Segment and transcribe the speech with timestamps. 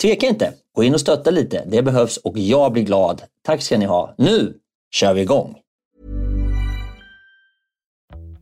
[0.00, 0.52] tveka inte.
[0.74, 1.64] Gå in och stötta lite.
[1.66, 3.22] Det behövs och jag blir glad.
[3.42, 4.14] Tack ska ni ha.
[4.18, 4.54] Nu
[4.90, 5.56] kör vi igång!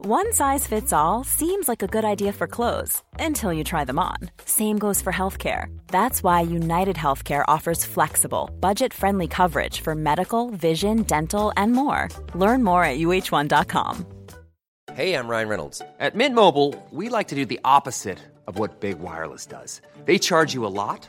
[0.00, 3.98] One size fits all seems like a good idea for clothes until you try them
[3.98, 4.30] on.
[4.44, 5.66] Same goes for healthcare.
[5.88, 12.08] That's why United Healthcare offers flexible, budget-friendly coverage for medical, vision, dental and more.
[12.34, 14.06] Learn more at uh1.com.
[14.94, 15.82] Hey, I'm Ryan Reynolds.
[16.00, 19.82] At Mint Mobile, we like to do the opposite of what Big Wireless does.
[20.06, 21.08] They charge you a lot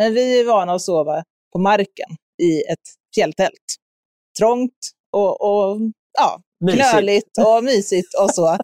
[0.00, 1.22] Men vi är vana att sova
[1.52, 2.08] på marken
[2.42, 3.66] i ett fjälltält.
[4.38, 4.78] Trångt
[5.12, 5.80] och, och
[6.18, 6.40] ja,
[6.72, 8.56] knöligt och mysigt och så.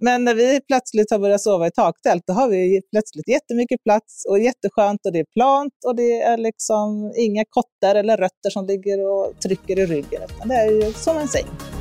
[0.00, 4.24] Men när vi plötsligt har börjat sova i taktält, då har vi plötsligt jättemycket plats
[4.28, 8.66] och jätteskönt och det är plant och det är liksom inga kottar eller rötter som
[8.66, 11.75] ligger och trycker i ryggen, utan det är ju som en säng.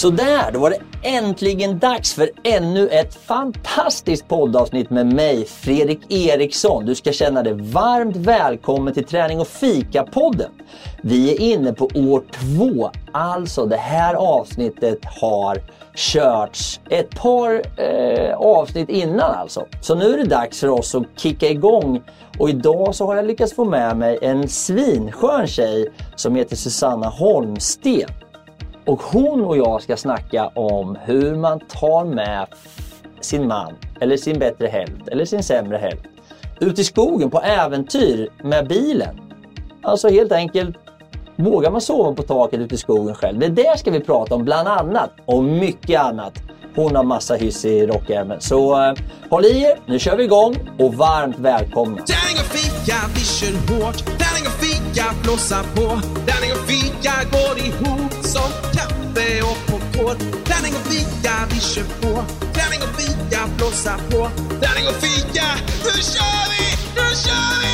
[0.00, 6.12] Så där, då var det äntligen dags för ännu ett fantastiskt poddavsnitt med mig, Fredrik
[6.12, 6.86] Eriksson.
[6.86, 10.50] Du ska känna dig varmt välkommen till Träning och fika-podden.
[11.02, 15.62] Vi är inne på år två, alltså det här avsnittet har
[15.94, 19.66] körts ett par eh, avsnitt innan alltså.
[19.80, 22.02] Så nu är det dags för oss att kicka igång
[22.38, 27.08] och idag så har jag lyckats få med mig en svinskön tjej som heter Susanna
[27.08, 28.08] Holmsten.
[28.90, 32.46] Och hon och jag ska snacka om hur man tar med
[33.20, 36.04] sin man, eller sin bättre hälft, eller sin sämre hälft
[36.60, 39.20] ut i skogen på äventyr med bilen.
[39.82, 40.76] Alltså helt enkelt,
[41.36, 43.38] vågar man sova på taket ute i skogen själv?
[43.38, 46.42] Det där ska vi prata om bland annat, och mycket annat.
[46.76, 48.40] Hon har massa hyss i rockärmen.
[48.40, 48.94] Så eh,
[49.30, 52.02] håll i er, nu kör vi igång och varmt välkomna.
[54.90, 56.00] Fika, vi på.
[56.26, 60.18] Tärning och fika går ihop som kaffe och popcorn.
[60.44, 62.22] Tärning och fika, vi kör på.
[62.54, 64.28] Tärning och fika, blåsa på.
[64.60, 65.46] Tärning och fika,
[65.84, 66.64] nu kör vi!
[66.94, 67.70] Nu kör vi!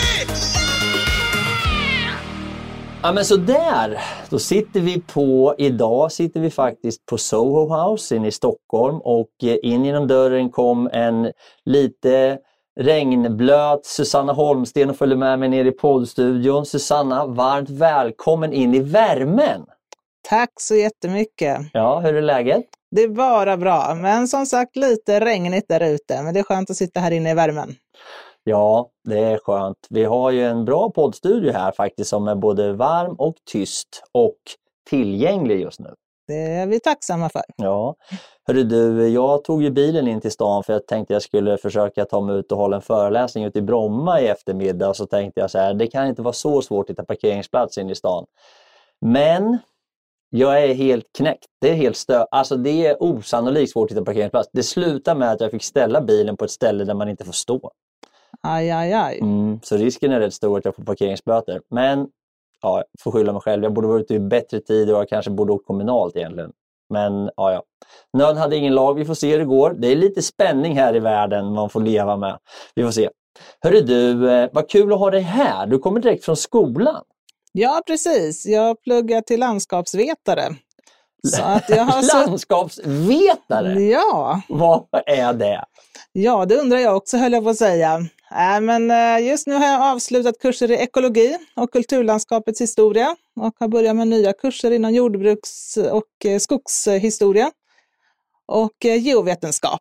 [3.02, 3.98] Ja men sådär,
[4.30, 9.30] då sitter vi på, idag sitter vi faktiskt på Soho House inne i Stockholm och
[9.42, 11.32] eh, in genom dörren kom en
[11.64, 12.38] lite
[12.80, 16.66] regnblöt Susanna Holmsten följde med mig ner i poddstudion.
[16.66, 19.66] Susanna, varmt välkommen in i värmen!
[20.28, 21.58] Tack så jättemycket!
[21.72, 22.64] Ja, hur är läget?
[22.90, 26.70] Det är bara bra, men som sagt lite regnigt där ute, men det är skönt
[26.70, 27.74] att sitta här inne i värmen.
[28.44, 29.86] Ja, det är skönt.
[29.90, 34.36] Vi har ju en bra poddstudio här faktiskt som är både varm och tyst och
[34.90, 35.94] tillgänglig just nu.
[36.26, 37.42] Det är vi tacksamma för.
[37.56, 37.94] Ja.
[38.46, 42.04] Hörru du, jag tog ju bilen in till stan för jag tänkte jag skulle försöka
[42.04, 44.94] ta mig ut och hålla en föreläsning ute i Bromma i eftermiddag.
[44.94, 47.90] Så tänkte jag så här, det kan inte vara så svårt att hitta parkeringsplats in
[47.90, 48.26] i stan.
[49.00, 49.58] Men
[50.30, 51.46] jag är helt knäckt.
[51.60, 54.48] Det är helt stö Alltså det är osannolikt svårt att hitta parkeringsplats.
[54.52, 57.32] Det slutar med att jag fick ställa bilen på ett ställe där man inte får
[57.32, 57.70] stå.
[58.42, 59.18] Aj, aj, aj.
[59.18, 61.60] Mm, så risken är rätt stor att jag får parkeringsböter.
[61.70, 62.08] Men
[62.66, 63.62] ja, får skylla mig själv.
[63.62, 66.52] Jag borde varit ute i bättre tid och jag kanske borde åkt kommunalt egentligen.
[66.90, 67.62] Men ja, ja.
[68.12, 68.94] Nöd hade ingen lag.
[68.94, 69.74] Vi får se hur det går.
[69.78, 72.38] Det är lite spänning här i världen man får leva med.
[72.74, 73.10] Vi får se.
[73.60, 75.66] Hörru du, eh, vad kul att ha dig här.
[75.66, 77.02] Du kommer direkt från skolan.
[77.52, 78.46] Ja, precis.
[78.46, 80.54] Jag pluggar till landskapsvetare.
[81.26, 82.16] Så att jag har så...
[82.16, 83.82] Landskapsvetare?
[83.82, 84.40] Ja.
[84.48, 85.64] Vad är det?
[86.12, 87.98] ja, det undrar jag också höll jag på att säga.
[88.30, 93.54] Äh, men eh, just nu har jag avslutat kurser i ekologi och kulturlandskapets historia och
[93.58, 97.50] har börjat med nya kurser inom jordbruks och eh, skogshistoria
[98.46, 99.80] och eh, geovetenskap.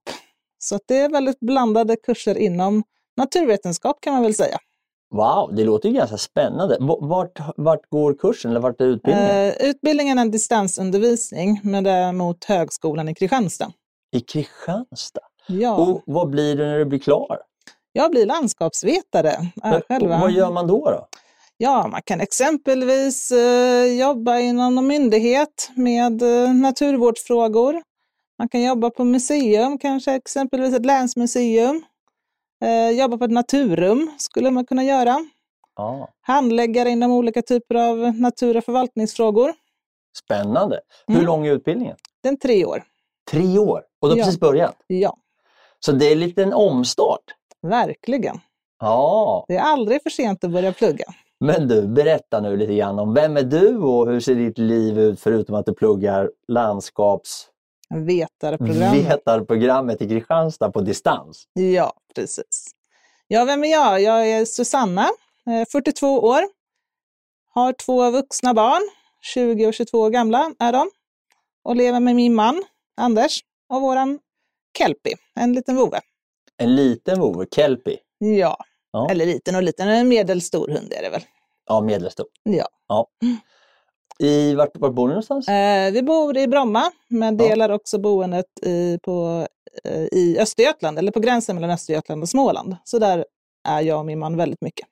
[0.58, 2.84] Så det är väldigt blandade kurser inom
[3.18, 4.58] naturvetenskap kan man väl säga.
[5.12, 6.78] Wow, det låter ganska spännande.
[7.02, 9.30] Vart, vart går kursen eller vart är utbildningen?
[9.32, 13.72] Eh, utbildningen är en distansundervisning, men det är mot Högskolan i Kristianstad.
[14.12, 15.22] I Kristianstad?
[15.48, 17.40] Ja, Och vad blir du när du blir klar?
[17.96, 19.30] Jag blir landskapsvetare.
[19.64, 20.20] Är Men, själva.
[20.20, 20.90] vad gör man då?
[20.92, 21.08] då?
[21.58, 27.82] Ja, man kan exempelvis eh, jobba inom någon myndighet med eh, naturvårdsfrågor.
[28.40, 31.84] Man kan jobba på museum, kanske exempelvis ett länsmuseum.
[32.64, 35.18] Eh, jobba på ett naturrum skulle man kunna göra.
[35.76, 39.54] Ja, Handläggare inom olika typer av natur och förvaltningsfrågor.
[40.26, 40.80] spännande.
[41.08, 41.26] Hur Mm.
[41.28, 41.96] lång är utbildningen?
[42.24, 42.84] Den tre år.
[43.32, 44.26] Tre år och du har Ja.
[44.26, 44.76] precis börjat.
[44.88, 45.18] Ja,
[45.80, 47.22] Så det är lite en omstart.
[47.70, 48.40] Verkligen.
[48.80, 51.06] Ja, Det är aldrig för sent att börja plugga.
[51.40, 55.00] men du, berätta nu lite grann om vem är du och hur ser ditt liv
[55.00, 60.02] ut förutom att du pluggar landskapsvetarprogrammet Vetarprogrammet.
[60.02, 61.44] i Kristianstad på distans?
[61.54, 62.72] Ja, precis.
[63.28, 64.02] Ja, vem är jag?
[64.02, 65.02] Jag är Susanna,
[65.50, 66.40] eh, 42 år.
[67.54, 68.82] Har två vuxna barn,
[69.22, 70.90] 20 och 22 år gamla är de.
[71.64, 72.64] Och lever med min man,
[73.02, 73.40] Anders,
[73.70, 74.20] och våran
[74.78, 76.00] Kelpie, en liten vovve.
[76.58, 77.98] En liten vovve, Kelpie.
[78.18, 78.58] Ja,
[78.92, 79.10] Ja.
[79.12, 81.22] eller liten och liten, en medelstor hund är det väl.
[81.66, 82.26] Ja, medelstor.
[82.44, 82.68] Ja.
[82.88, 83.08] Ja.
[84.20, 85.48] I, vart, vart bor ni någonstans?
[85.48, 87.48] Eh, vi bor i Bromma, men Ja.
[87.48, 89.48] delar också boendet i, på,
[89.84, 92.76] eh, i Östergötland, eller på gränsen mellan Östergötland och Småland.
[92.84, 93.26] Så där
[93.68, 94.88] är jag och min man väldigt mycket.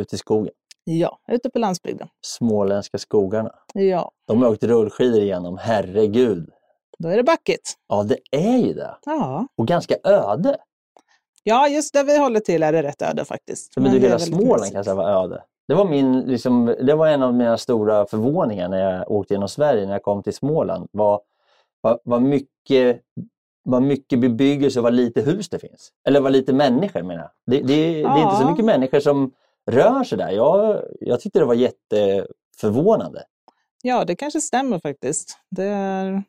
[0.00, 0.52] Ute i skogen.
[0.84, 2.08] Ja, ute på landsbygden.
[2.26, 3.50] Småländska skogarna.
[3.74, 6.48] Ja, De har åkt rullskidor igenom, herregud.
[6.98, 7.74] då är det backigt.
[7.88, 8.96] Ja, det är ju det.
[9.04, 9.46] Ja.
[9.56, 10.58] Och ganska öde.
[11.42, 13.72] Ja, just där vi håller till är det rätt öde faktiskt.
[13.76, 15.42] Men du, det är hela Småland kan säga var öde.
[15.68, 19.48] Det var, min, liksom, det var en av mina stora förvåningar när jag åkte genom
[19.48, 20.88] Sverige, när jag kom till Småland.
[20.92, 21.20] Vad,
[21.80, 23.00] vad, vad, mycket,
[23.64, 25.90] vad mycket bebyggelse och vad lite hus det finns.
[26.08, 27.30] Eller vad lite människor menar jag.
[27.46, 28.50] Det, det, det är inte så Ja.
[28.50, 29.32] mycket människor som
[29.70, 30.30] rör sig där.
[30.30, 33.22] Jag, jag tyckte det var jätteförvånande.
[33.82, 35.38] Ja, det kanske stämmer faktiskt.
[35.50, 36.22] Det är...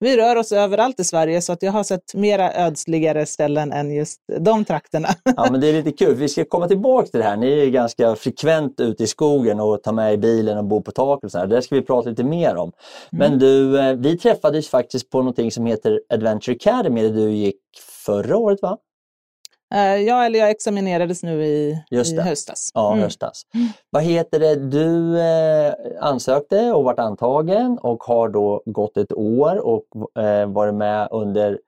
[0.00, 3.94] Vi rör oss överallt i Sverige så att jag har sett mera ödsligare ställen än
[3.94, 5.08] just de trakterna.
[5.36, 6.14] Ja, men det är lite kul.
[6.14, 7.36] Vi ska komma tillbaka till det här.
[7.36, 10.90] Ni är ganska frekvent ute i skogen och tar med i bilen och bor på
[10.90, 11.46] tak och så här.
[11.46, 12.72] Det ska vi prata lite mer om.
[13.10, 17.60] Men du, eh, vi träffades faktiskt på någonting som heter Adventure Academy där du gick
[18.06, 18.78] förra året va?
[19.74, 22.70] Eh, ja, eller jag examinerades nu i, i höstas.
[22.74, 23.02] Ja, Mm.
[23.04, 23.42] höstas.
[23.90, 24.54] Vad heter det?
[24.54, 29.84] Du eh, ansökte och vart antagen och har då gått ett år och
[30.22, 31.58] eh, varit med under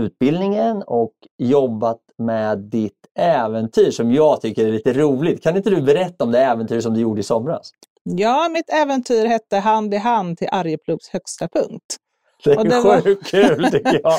[0.00, 5.42] utbildningen och jobbat med ditt äventyr som jag tycker är lite roligt.
[5.42, 7.70] Kan inte du berätta om det äventyr som du gjorde i somras?
[8.02, 11.96] Ja, mitt äventyr hette Hand i hand till Arjeplogs högsta punkt.
[12.44, 14.18] Det är Och det var- sjukt kul tycker jag.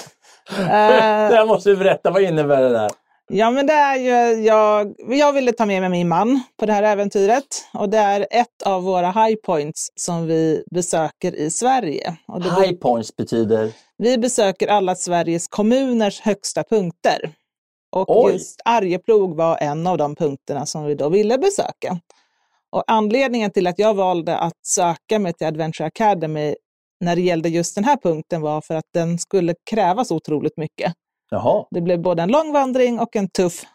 [1.32, 2.90] Det måste du berätta, vad innebär det där?
[3.32, 6.74] Ja, men det är ju, jag, jag ville ta med mig min man på det
[6.74, 12.18] här äventyret och det är ett av våra high points som vi besöker i Sverige.
[12.28, 13.72] Och det, High points betyder?
[13.98, 17.34] Vi besöker alla Sveriges kommuners högsta punkter.
[17.92, 18.34] Och Oj.
[18.34, 22.00] just Arjeplog var en av de punkterna som vi då ville besöka.
[22.72, 26.56] Och anledningen till att jag valde att söka mig till Adventure Academy
[27.00, 30.58] när det gällde just den här punkten var för att den skulle kräva så otroligt
[30.58, 30.94] mycket.
[31.30, 33.66] Jaha, Det blev både en lång vandring och en tuff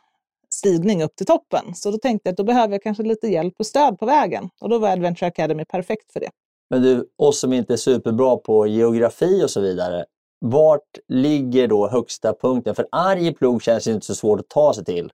[0.55, 1.75] stigning upp till toppen.
[1.75, 4.49] Så då tänkte jag att då behöver jag kanske lite hjälp och stöd på vägen.
[4.61, 6.31] Och då var Adventure Academy perfekt för det.
[6.71, 10.05] men du, oss som inte är superbra på geografi och så vidare.
[10.41, 12.75] Vart ligger då högsta punkten?
[12.75, 15.11] För Arjeplog känns ju inte så svårt att ta sig till.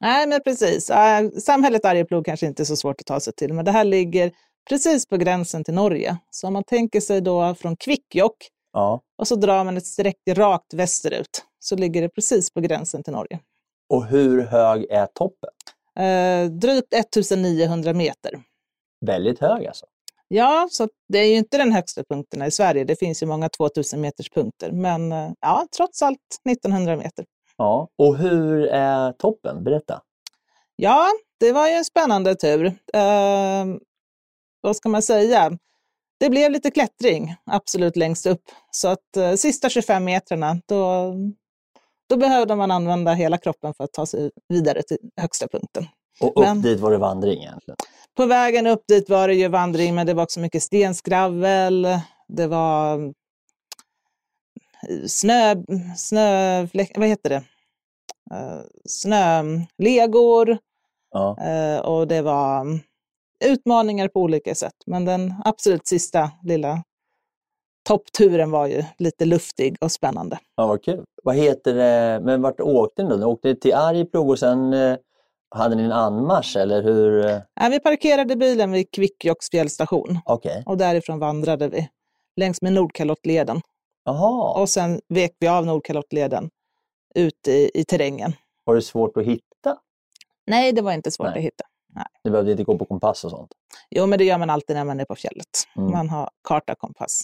[0.00, 0.90] Nej, men precis.
[1.44, 4.32] Samhället Arjeplog kanske inte är så svårt att ta sig till, men det här ligger
[4.68, 6.16] precis på gränsen till Norge.
[6.30, 9.00] Så om man tänker sig då från Kvikkjokk Ja.
[9.18, 13.12] och så drar man ett streck rakt västerut så ligger det precis på gränsen till
[13.12, 13.40] Norge.
[13.88, 15.50] Och hur hög är toppen?
[15.98, 18.42] Eh, drygt 1900 meter.
[19.06, 19.86] Väldigt hög alltså.
[20.28, 22.84] Ja, så det är ju inte den högsta punkten i Sverige.
[22.84, 26.18] Det finns ju många 2000 meters punkter, men eh, ja, trots allt
[26.50, 27.24] 1900 meter.
[27.56, 27.88] Ja.
[27.98, 29.64] Och hur är toppen?
[29.64, 30.02] Berätta.
[30.76, 31.06] Ja,
[31.40, 32.66] det var ju en spännande tur.
[32.94, 33.64] Eh,
[34.60, 35.58] vad ska man säga?
[36.20, 38.42] Det blev lite klättring absolut längst upp.
[38.70, 41.14] Så att eh, sista 25 metrarna, då,
[42.08, 45.86] då behövde man använda hela kroppen för att ta sig vidare till högsta punkten.
[46.20, 47.76] Och upp Men- dit var det vandring egentligen.
[48.16, 51.86] På vägen upp dit var det ju vandring, men det var också mycket stenskravel.
[52.28, 52.98] Det var
[54.88, 55.54] eh, snö,
[55.96, 57.42] snö vad heter det?
[58.34, 60.58] Eh, Snölegor
[61.10, 61.36] Ja.
[61.40, 62.66] eh, och det var
[63.44, 64.74] utmaningar på olika sätt.
[64.86, 66.82] Men den absolut sista lilla
[67.88, 70.38] toppturen var ju lite luftig och spännande.
[70.56, 71.04] ja, vad kul.
[71.22, 73.16] Vad heter det, men vart åkte ni då?
[73.16, 74.96] Ni åkte till Arjeplog och sen eh,
[75.50, 77.26] hade ni en anmarsch eller hur?
[77.26, 77.36] eh?
[77.60, 80.62] Eh, Vi parkerade bilen vid Kvikkjokks fjällstation Okej.
[80.66, 81.88] och därifrån vandrade vi
[82.36, 83.60] längs med Nordkalottleden.
[84.04, 86.50] Jaha, Och sen vek vi av Nordkalottleden
[87.14, 88.32] ut i, i terrängen.
[88.64, 89.78] var det svårt att hitta?
[90.46, 91.38] Nej, det var inte svårt Nej.
[91.38, 91.64] att hitta.
[92.24, 93.50] Ni behövde inte gå på kompass och sånt?
[93.90, 95.48] Jo, men det gör man alltid när man är på fjället.
[95.76, 95.90] Mm.
[95.90, 97.22] Man har karta och kompass.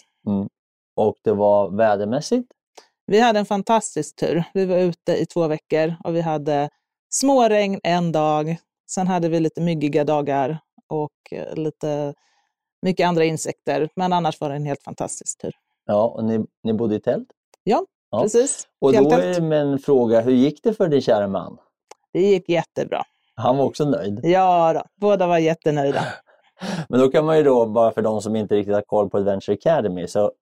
[0.96, 2.48] Och det var vädermässigt?
[3.06, 4.44] Vi hade en fantastisk tur.
[4.54, 6.70] Vi var ute i två veckor och vi hade
[7.10, 8.56] småregn en dag.
[8.90, 12.14] Sen hade vi lite myggiga dagar och eh, lite
[12.82, 13.88] mycket andra insekter.
[13.96, 15.52] Men annars var det en helt fantastisk tur.
[15.86, 17.28] Ja, och ni, ni bodde i tält?
[17.64, 17.86] Ja.
[18.22, 18.68] Precis.
[18.80, 21.58] Och då är en fråga, hur gick det för din kära man?
[22.12, 23.04] Det gick jättebra.
[23.36, 24.20] Han var också nöjd.
[24.22, 26.00] Ja, då, båda var jättenöjda.
[26.88, 29.16] Men då kan man ju då, bara för de som inte riktigt har koll på
[29.18, 30.32] Adventure Academy, så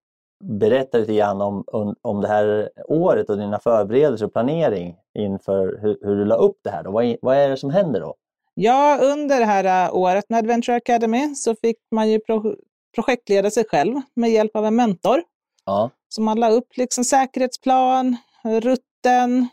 [0.44, 5.78] berätta lite grann om, om, om det här året och dina förberedelser och planering inför
[5.82, 6.82] hur, hur du la upp det här.
[6.82, 6.90] Då.
[6.90, 8.14] Vad, är- vad är det som händer då?
[8.54, 12.56] Ja, under det här äh, året med Adventure Academy så fick man ju pro
[12.94, 15.22] projektleda sig själv med hjälp av en mentor.
[15.64, 19.48] Ja, Så man la upp liksom säkerhetsplan, rutten,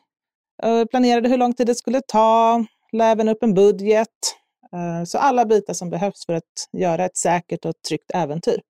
[0.64, 4.10] eh, planerade hur lång tid det skulle ta, la även upp en budget.
[4.74, 8.62] Eh, Så alla bitar som behövs för att göra ett säkert och tryggt äventyr.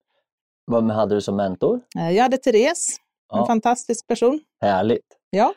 [0.66, 1.82] vad hade du som mentor?
[2.00, 2.98] Eh, Jag hade Therese,
[3.34, 3.46] en Ja.
[3.48, 4.40] fantastisk person.
[4.62, 5.06] Härligt!
[5.30, 5.54] Ja,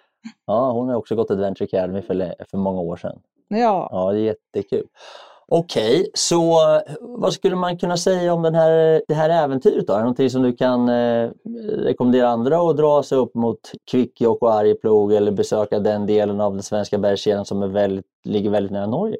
[0.46, 3.18] Ja, hon har också gått Adventure Academy för, för många år sedan.
[3.48, 3.88] ja.
[3.90, 4.86] Ja, det är jättekul.
[5.48, 9.92] Okej, så eh, vad skulle man kunna säga om den här, det här äventyret då?
[9.92, 11.30] Är det någonting som du kan eh,
[11.78, 13.58] rekommendera andra att dra sig upp mot
[13.90, 18.50] Kvikkjokk och Arjeplog eller besöka den delen av den svenska bergskedjan som är väldigt, ligger
[18.50, 19.16] väldigt nära Norge?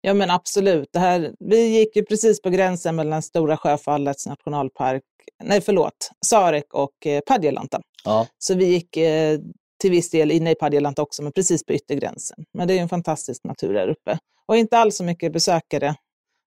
[0.00, 0.88] Ja, men absolut.
[0.92, 5.02] Det här, vi gick ju precis på gränsen mellan Stora Sjöfallets nationalpark,
[5.44, 7.80] nej förlåt, Sarek och eh, Padjelanta.
[8.04, 9.38] Ja, Så vi gick eh,
[9.82, 12.44] till viss del inne i Padjelanta också, men precis på yttergränsen.
[12.54, 14.18] Men det är en fantastisk natur där uppe.
[14.46, 15.94] Och inte alls så mycket besökare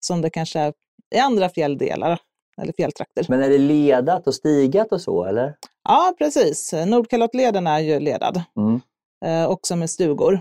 [0.06, 0.74] som det kanske är
[1.16, 2.20] i andra fjälldelar
[2.62, 3.26] eller fjälltrakter.
[3.30, 5.56] men är det ledat och stigat och så eller?
[5.84, 6.74] Ja, precis.
[6.88, 8.82] Nordkalottleden är ju ledad, Mm.
[9.26, 10.34] eh, också med stugor.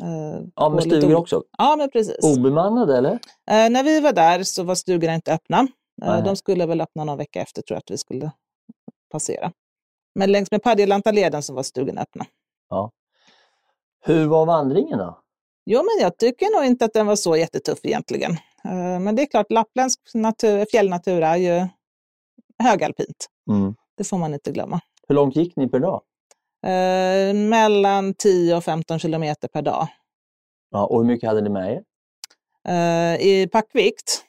[0.00, 1.42] Eh, Ja, med stugor också.
[1.58, 2.18] Ja, men precis.
[2.38, 3.12] Obemannade eller?
[3.50, 5.68] Eh, när vi var där så var stugorna inte öppna.
[6.04, 8.30] Eh, de skulle väl öppna någon vecka efter tror jag att vi skulle
[9.12, 9.52] passera.
[10.18, 12.26] Men längs med Padjelanta-leden så var stugorna öppna.
[14.04, 15.20] Hur var vandringen då?
[15.64, 18.30] Jo, men jag tycker nog inte att den var så jättetuff egentligen.
[18.64, 21.66] Eh, Men det är klart, lappländsk natur, fjällnatur är ju
[22.58, 23.26] högalpint.
[23.50, 23.74] Mm.
[23.96, 24.80] Det får man inte glömma.
[25.08, 26.02] Hur långt gick ni per dag?
[26.66, 29.86] Eh, mellan 10 och 15 kilometer per dag.
[30.70, 31.82] Ja, och hur mycket hade ni med er?
[32.68, 34.24] Eh, I packvikt,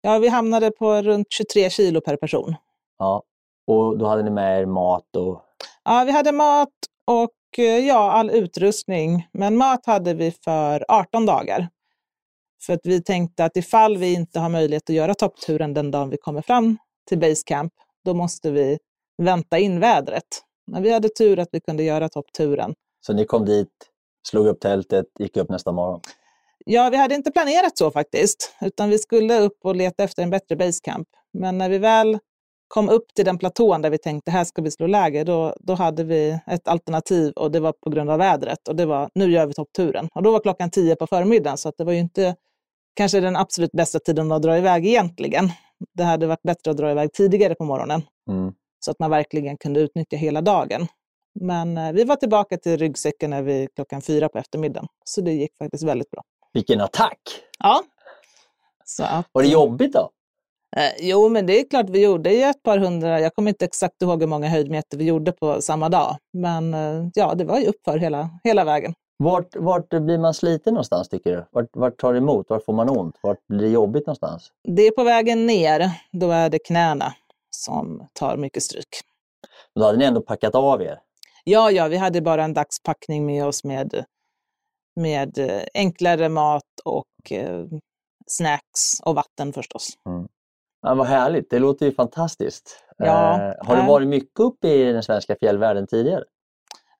[0.00, 2.54] ja, vi hamnade på runt 23 kilo per person.
[2.98, 3.22] Ja,
[3.68, 5.44] och då hade ni med er mat och
[5.84, 6.68] Ja, vi hade mat
[7.04, 9.28] och eh, ja, all utrustning.
[9.32, 11.68] Men mat hade vi för 18 dagar.
[12.62, 16.10] För att vi tänkte att ifall vi inte har möjlighet att göra toppturen den dagen
[16.10, 16.76] vi kommer fram
[17.08, 17.72] till basecamp,
[18.04, 18.78] då måste vi
[19.22, 20.24] vänta in vädret.
[20.66, 22.74] Men vi hade tur att vi kunde göra toppturen.
[23.06, 23.72] Så ni kom dit,
[24.28, 26.00] slog upp tältet, gick upp nästa morgon?
[26.66, 30.30] Ja, vi hade inte planerat så faktiskt, utan vi skulle upp och leta efter en
[30.30, 31.08] bättre basecamp.
[31.32, 32.18] Men när vi väl
[32.68, 35.74] kom upp till den platån där vi tänkte här ska vi slå läger, då, då
[35.74, 39.30] hade vi ett alternativ och det var på grund av vädret och det var nu
[39.30, 40.08] gör vi toppturen.
[40.14, 42.36] Och då var klockan tio på förmiddagen så att det var ju inte
[42.94, 45.50] kanske den absolut bästa tiden att dra iväg egentligen.
[45.94, 48.52] Det hade varit bättre att dra iväg tidigare på morgonen Mm.
[48.80, 50.86] så att man verkligen kunde utnyttja hela dagen.
[51.40, 55.32] Men eh, vi var tillbaka till ryggsäcken när vi klockan fyra på eftermiddagen, så det
[55.32, 56.22] gick faktiskt väldigt bra.
[56.52, 57.18] Vilken attack!
[57.58, 57.82] Ja.
[58.84, 60.10] Så att, Var det jobbigt då?
[60.76, 63.64] Eh, jo, men det är klart vi gjorde ju ett par hundra, jag kommer inte
[63.64, 66.16] exakt ihåg hur många höjdmeter vi gjorde på samma dag.
[66.32, 68.94] Men eh, ja, det var ju uppför hela, hela vägen.
[69.16, 71.46] Vart, vart blir man sliten någonstans tycker du?
[71.50, 72.46] Vart, vart tar det emot?
[72.50, 73.16] Vart får man ont?
[73.22, 74.52] Vart blir det jobbigt någonstans?
[74.68, 77.14] Det är på vägen ner, då är det knäna
[77.50, 78.88] som tar mycket stryk.
[79.74, 80.98] Då hade ni ändå packat av er.
[81.44, 84.04] Ja, ja, vi hade bara en dagspackning med oss med,
[84.96, 87.64] med eh, enklare mat och eh,
[88.26, 89.88] snacks och vatten förstås.
[90.82, 92.84] Ja, vad härligt, det låter ju fantastiskt.
[92.96, 93.88] Ja, Eh, har du eh.
[93.88, 96.24] varit mycket uppe i den svenska fjällvärlden tidigare?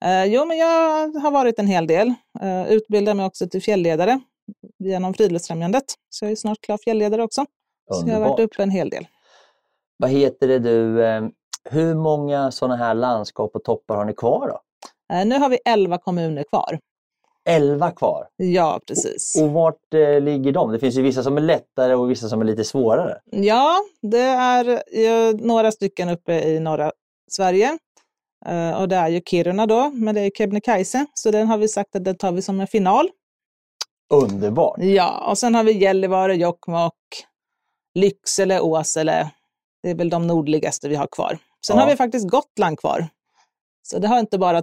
[0.04, 2.14] Eh, jo, men jag har varit en hel del.
[2.42, 4.20] Uh, utbildar mig också till fjällledare
[4.78, 5.84] genom Friluftsfrämjandet.
[6.10, 7.44] Så jag är snart klar fjällledare också.
[7.90, 8.40] Så jag har varit Underbart.
[8.54, 9.06] uppe en hel del.
[9.96, 11.22] Vad heter det du, eh,
[11.70, 14.60] hur många sådana här landskap och toppar har ni kvar då?
[15.16, 16.78] Eh, nu har vi 11 kommuner kvar.
[17.48, 18.26] Elva kvar.
[18.36, 19.36] Ja, precis.
[19.42, 20.72] Och vart eh, ligger de?
[20.72, 23.18] Det finns ju vissa som är lättare och vissa som är lite svårare.
[23.24, 26.92] Ja, det är några stycken uppe i norra
[27.30, 27.78] Sverige.
[28.46, 31.06] Eh, och det är ju Kiruna då, men det är Kebnekaise.
[31.14, 33.08] Så den har vi sagt att den tar vi som en final.
[34.14, 34.78] Underbart!
[34.78, 36.94] Ja, och sen har vi Gällivare, Jokkmokk,
[37.94, 39.30] Lycksele, Åsele.
[39.82, 41.38] Det är väl de nordligaste vi har kvar.
[41.66, 41.82] Sen Ja.
[41.82, 43.08] har vi faktiskt Gotland kvar.
[43.82, 44.62] Så det har inte bara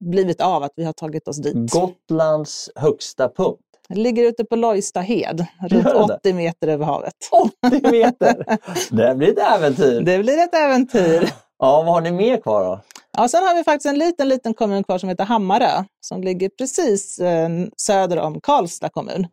[0.00, 1.72] blivit av att vi har tagit oss dit.
[1.72, 3.60] Gotlands högsta punkt.
[3.88, 6.14] Det ligger ute på Lojstahed, runt Gör det?
[6.14, 7.14] 80 meter över havet.
[7.62, 8.58] 80 meter!
[8.90, 10.00] Det blir ett äventyr!
[10.00, 11.32] Det blir ett äventyr.
[11.58, 12.80] Ja, vad har ni mer kvar då?
[13.16, 16.48] Ja, sen har vi faktiskt en liten, liten kommun kvar som heter Hammarö, som ligger
[16.48, 19.26] precis eh, söder om Karlstad kommun.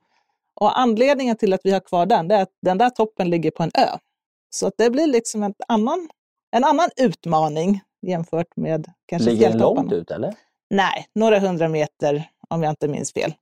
[0.61, 3.63] Och anledningen till att vi har kvar den, är att den där toppen ligger på
[3.63, 3.97] en ö.
[4.49, 6.09] Så att det blir liksom en annan,
[6.51, 10.33] en annan utmaning jämfört med kanske Ligger den långt ut eller?
[10.69, 13.33] Nej, några hundra meter om jag inte minns fel.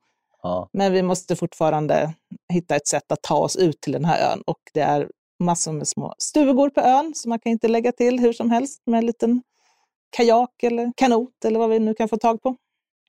[0.43, 0.69] Ja.
[0.73, 2.13] Men vi måste fortfarande
[2.53, 5.71] hitta ett sätt att ta oss ut till den här ön och det är massor
[5.71, 8.97] med små stugor på ön så man kan inte lägga till hur som helst med
[8.97, 9.41] en liten
[10.17, 12.55] kajak eller kanot eller vad vi nu kan få tag på.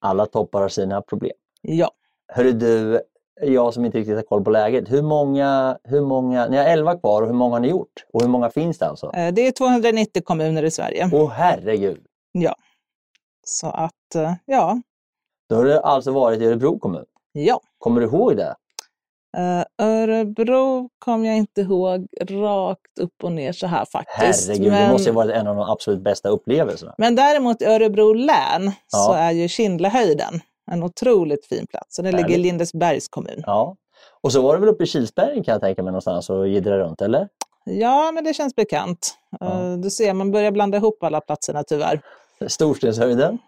[0.00, 1.32] Alla toppar har sina problem.
[1.61, 1.90] Ja,
[2.32, 3.00] Hörru du,
[3.41, 4.93] jag som inte riktigt har koll på läget.
[4.93, 8.05] Hur många, hur många, ni har 11 kvar och hur många har ni gjort?
[8.12, 9.11] Och hur många finns det alltså?
[9.14, 11.11] eh, det är 290 kommuner i Sverige.
[11.12, 12.05] Åh herregud!
[12.33, 12.55] Ja,
[13.47, 14.81] så att eh, ja,
[15.49, 17.05] Då har det alltså varit i Örebro kommun.
[17.33, 17.61] ja.
[17.79, 18.55] Kommer du ihåg det?
[19.37, 24.49] Eh, Örebro kom jag inte ihåg rakt upp och ner så här faktiskt.
[24.49, 26.94] Herregud, det men, måste ju varit en av de absolut bästa upplevelserna.
[26.99, 29.16] men däremot i Örebro län så Ja.
[29.16, 30.40] är ju Kindlehöjden
[30.72, 31.96] en otroligt fin plats.
[31.96, 32.38] Så den ligger i.
[32.38, 33.42] Lindesbergs kommun.
[33.46, 33.77] Ja.
[34.22, 36.79] Och så var det väl uppe i Kilsbergen kan jag tänka mig någonstans och jiddra
[36.79, 37.29] runt, eller?
[37.64, 39.14] Ja, men det känns bekant.
[39.40, 39.46] Ja.
[39.46, 42.00] Eh, Du ser, man börjar blanda ihop alla platserna tyvärr.
[42.46, 43.38] Storstenshöjden?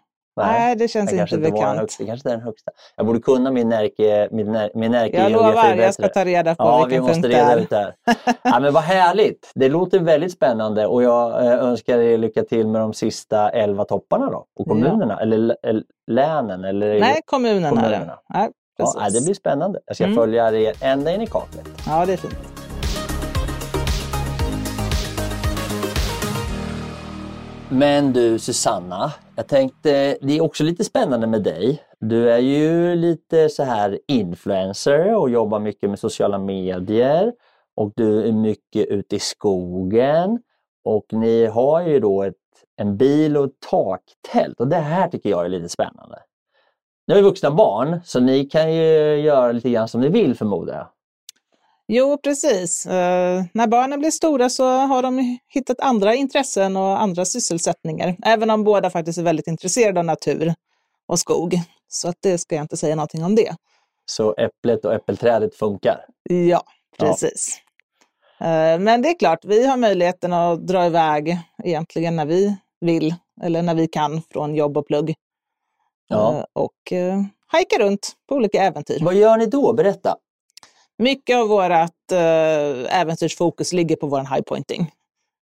[0.45, 1.79] Nej, det känns inte kanske bekant.
[1.79, 2.05] högsta.
[2.05, 2.71] kanske inte den högsta.
[2.95, 6.63] Jag borde kunna min Närke, min, min Närke Jag lovar, jag ska ta reda på
[6.63, 7.57] Ja, vi vilken måste punkt det reda är.
[7.59, 7.93] ut det här.
[8.43, 9.51] Ja, men vad härligt!
[9.55, 13.85] Det låter väldigt spännande och jag eh, önskar er lycka till med de sista 11
[13.85, 16.63] topparna då, och kommunerna, eller l- eller länen.
[16.63, 17.21] Eller Nej.
[17.25, 17.81] Kommunerna.
[18.29, 19.79] Nej, ja, nej, det blir spännande.
[19.85, 20.15] Jag ska Mm.
[20.15, 21.67] följa er ända in i kaklet.
[21.87, 22.56] ja, det är fint.
[27.71, 31.81] Men du Susanna, jag tänkte, det är också lite spännande med dig.
[31.99, 37.33] Du är ju lite så här influencer och jobbar mycket med sociala medier
[37.75, 40.39] och du är mycket ute i skogen
[40.83, 42.35] och ni har ju då ett,
[42.75, 46.19] en bil och ett taktält och det här tycker jag är lite spännande.
[47.07, 50.35] Ni har ju vuxna barn så ni kan ju göra lite grann som ni vill
[50.35, 50.87] förmodar jag.
[51.87, 52.85] Jo, precis.
[52.85, 58.15] Eh, när barnen blir stora så har de hittat andra intressen och andra sysselsättningar.
[58.23, 60.53] Även om båda faktiskt är väldigt intresserade av natur
[61.07, 61.55] och skog.
[61.87, 63.55] Så att det ska jag inte säga någonting om det.
[64.05, 66.05] Så äpplet och äppelträdet funkar.
[66.49, 66.63] Ja,
[66.99, 67.59] precis.
[68.39, 73.15] Eh, Men det är klart, vi har möjligheten att dra iväg egentligen när vi vill
[73.41, 75.15] eller när vi kan från jobb och plugg.
[76.07, 76.37] Ja.
[76.37, 78.99] Eh, Och eh, hajka runt på olika äventyr.
[79.01, 79.73] Vad gör ni då?
[79.73, 80.15] Berätta!
[80.97, 84.91] Mycket av vårt eh, äventyrsfokus ligger på vår highpointing.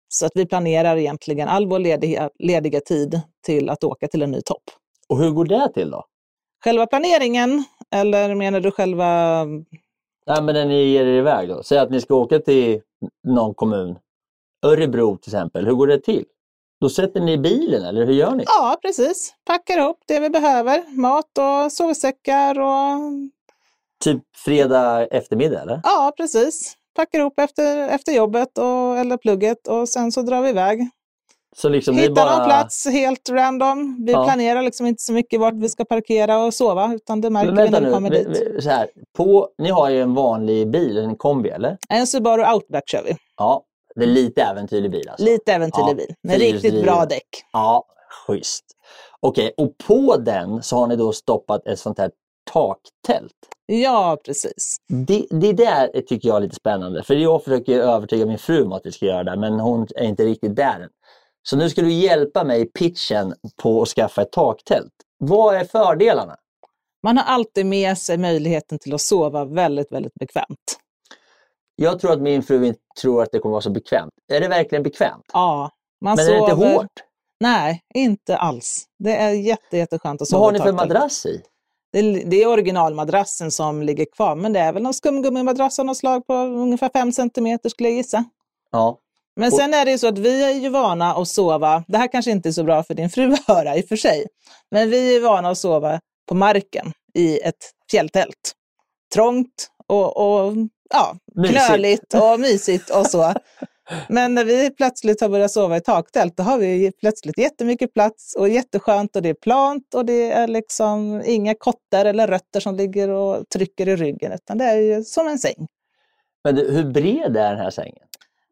[0.08, 4.32] Så att vi planerar egentligen all vår lediga, lediga tid till att åka till en
[4.32, 4.64] ny topp.
[5.10, 6.06] Och hur går det till då?
[6.64, 9.44] Själva planeringen, eller menar du själva...
[10.26, 11.64] Nej, men när ni ger er iväg då.
[11.64, 12.82] Säg att ni ska åka till
[13.28, 13.96] någon kommun.
[14.66, 15.66] Örebro till exempel.
[15.66, 16.26] Hur går det till?
[16.82, 18.44] Då sätter ni bilen eller hur gör ni?
[18.48, 19.36] Ja, precis.
[19.46, 20.98] Packar ihop det vi behöver.
[20.98, 22.98] Mat och sovsäckar och...
[24.04, 25.82] Typ fredag eftermiddag eller?
[25.84, 26.74] Ja, precis.
[26.96, 30.90] Packar ihop efter, efter jobbet och, eller plugget och sen så drar vi iväg.
[31.56, 32.38] Så liksom det är Hitta bara...
[32.38, 34.04] någon plats helt random.
[34.06, 34.24] Vi Ja.
[34.26, 37.70] planerar liksom inte så mycket vart vi ska parkera och sova, utan det märker vi
[37.70, 37.92] när vi nu.
[37.94, 38.64] kommer vi- dit.
[38.64, 38.88] Så här,
[39.18, 41.78] på, ni har ju en vanlig bil, en kombi eller?
[41.90, 43.16] En Subaru Outback kör vi.
[43.38, 43.64] Ja,
[43.96, 45.26] det är lite äventyrlig bil alltså.
[45.26, 47.28] Lite äventyrlig Ja, bil med riktigt bra däck.
[47.54, 47.86] Ja,
[48.28, 48.66] schysst.
[49.20, 52.12] Okej, och på den så har ni då stoppat ett sånt här
[52.52, 53.34] taktält.
[53.66, 54.78] Ja, precis.
[54.88, 57.04] Det, det där tycker jag är lite spännande.
[57.04, 60.04] För jag försöker övertyga min fru om att vi ska göra det, men hon är
[60.04, 60.90] inte riktigt där än.
[61.44, 64.94] Så nu ska du hjälpa mig i pitchen på att skaffa ett taktält.
[65.18, 66.36] Vad är fördelarna?
[67.04, 70.80] Man har alltid med sig möjligheten till att sova väldigt, väldigt bekvämt.
[71.76, 74.14] Jag tror att min fru inte tror att det kommer vara så bekvämt.
[74.34, 75.26] Är det verkligen bekvämt?
[75.34, 76.52] Ja, man Men är det sover...
[76.52, 76.92] inte hårt?
[77.40, 78.86] Nej, inte alls.
[79.00, 81.42] Det är jätte, jätteskönt att Vad sova har i ni för madrass i?
[81.94, 86.28] Det är, originalmadrassen som ligger kvar, men det är väl någon skumgummimadrass av något slag
[86.28, 88.24] på ungefär 5 centimeter skulle jag gissa.
[88.72, 89.00] Ja.
[89.36, 91.98] Men Och- sen är det ju så att vi är ju vana att sova, det
[91.98, 94.26] här kanske inte är så bra för din fru att höra i och för sig,
[94.72, 98.54] men vi är vana att sova på marken i ett fjälltält.
[99.14, 100.54] Trångt och, och
[100.94, 101.66] ja, Mysigt.
[101.68, 103.34] knöligt och mysigt och så.
[104.10, 108.36] Men när vi plötsligt har börjat sova i taktält, då har vi plötsligt jättemycket plats
[108.36, 112.76] och jätteskönt och det är plant och det är liksom inga kottar eller rötter som
[112.76, 115.68] ligger och trycker i ryggen, utan det är ju som en säng.
[116.44, 118.08] Men du, hur bred är den här sängen?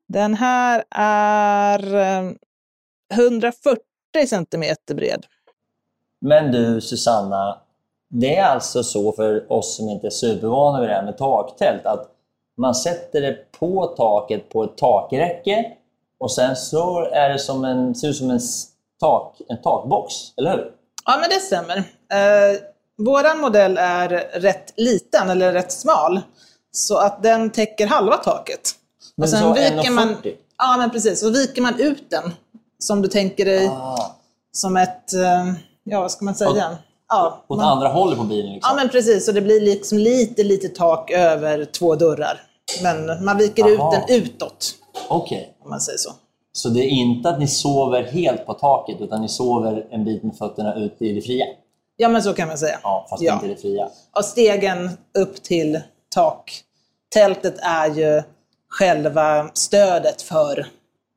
[0.07, 2.31] Den här är eh,
[3.13, 3.81] 140
[4.27, 5.25] centimeter bred.
[6.21, 7.61] Men du Susanna,
[8.09, 11.85] det är alltså så för oss som inte är supervana vid det här med taktält
[11.85, 12.11] att
[12.57, 15.65] man sätter det på taket på ett takräcke
[16.19, 18.39] och sen så är det som en, ser ut som en,
[18.99, 20.71] tak, en takbox, eller hur?
[21.05, 21.77] Ja, men det stämmer.
[21.77, 22.59] Eh,
[22.97, 24.09] våran modell är
[24.39, 26.21] rätt liten, eller rätt smal,
[26.71, 28.71] så att den täcker halva taket.
[29.15, 30.33] Men och sen sa viker man, 1,40.
[30.57, 31.19] ja, men precis.
[31.19, 32.33] Så viker man ut den,
[32.79, 34.15] som du tänker dig, Ah,
[34.51, 36.77] som ett, eh, ja vad ska man säga?
[37.11, 38.69] Ja, åt man, andra hållet på bilen liksom?
[38.69, 39.25] ja, men precis.
[39.25, 42.41] Så det blir liksom lite, lite tak över två dörrar.
[42.83, 43.95] Men man viker Aha.
[43.95, 44.71] ut den utåt,
[45.09, 45.53] Okej.
[45.63, 46.11] om man säger så.
[46.53, 50.23] Så det är inte att ni sover helt på taket utan ni sover en bit
[50.23, 51.45] med fötterna ute i det fria?
[51.97, 52.79] Ja, men så kan man säga.
[52.83, 53.33] Ja, fast Ja.
[53.33, 53.89] inte i det fria.
[54.17, 55.79] Och stegen upp till
[56.15, 58.23] taktältet är ju
[58.69, 60.67] själva stödet för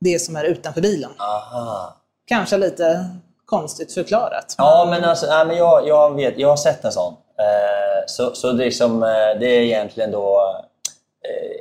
[0.01, 1.11] det som är utanför bilen.
[1.19, 1.97] Aha.
[2.27, 3.07] Kanske lite
[3.47, 4.55] konstigt förklarat.
[4.59, 7.13] Ja, men alltså, nej, men jag, jag, vet, jag har sett en sån.
[7.13, 9.09] Eh, så så det, är liksom, eh,
[9.41, 10.57] det är egentligen då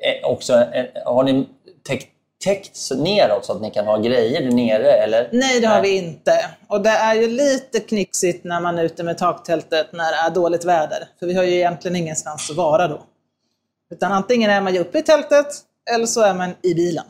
[0.03, 0.65] eh, också...
[1.05, 1.47] Har ni
[1.87, 2.07] täckt,
[2.43, 4.91] täckt neråt så att ni kan ha grejer där nere?
[4.91, 5.29] Eller?
[5.31, 6.45] Nej, det har vi inte.
[6.67, 10.29] Och det är ju lite knixigt när man är ute med taktältet när det är
[10.29, 11.07] dåligt väder.
[11.19, 13.01] För vi har ju egentligen ingenstans att vara då.
[13.93, 15.47] Utan antingen är man ju uppe i tältet
[15.95, 17.05] eller så är man i bilen.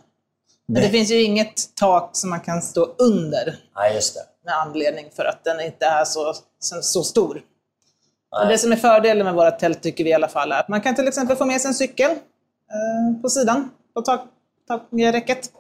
[0.68, 4.22] Men det finns ju inget tak som man kan stå under Nej, just det.
[4.46, 6.34] Med anledning för att den inte är så,
[6.82, 7.42] så, stor.
[8.42, 10.68] Och det som är fördelen med våra tält tycker vi i alla fall är att
[10.68, 14.22] man kan till exempel få med sig en cykel eh, på sidan på tak,
[14.68, 15.52] takräcket.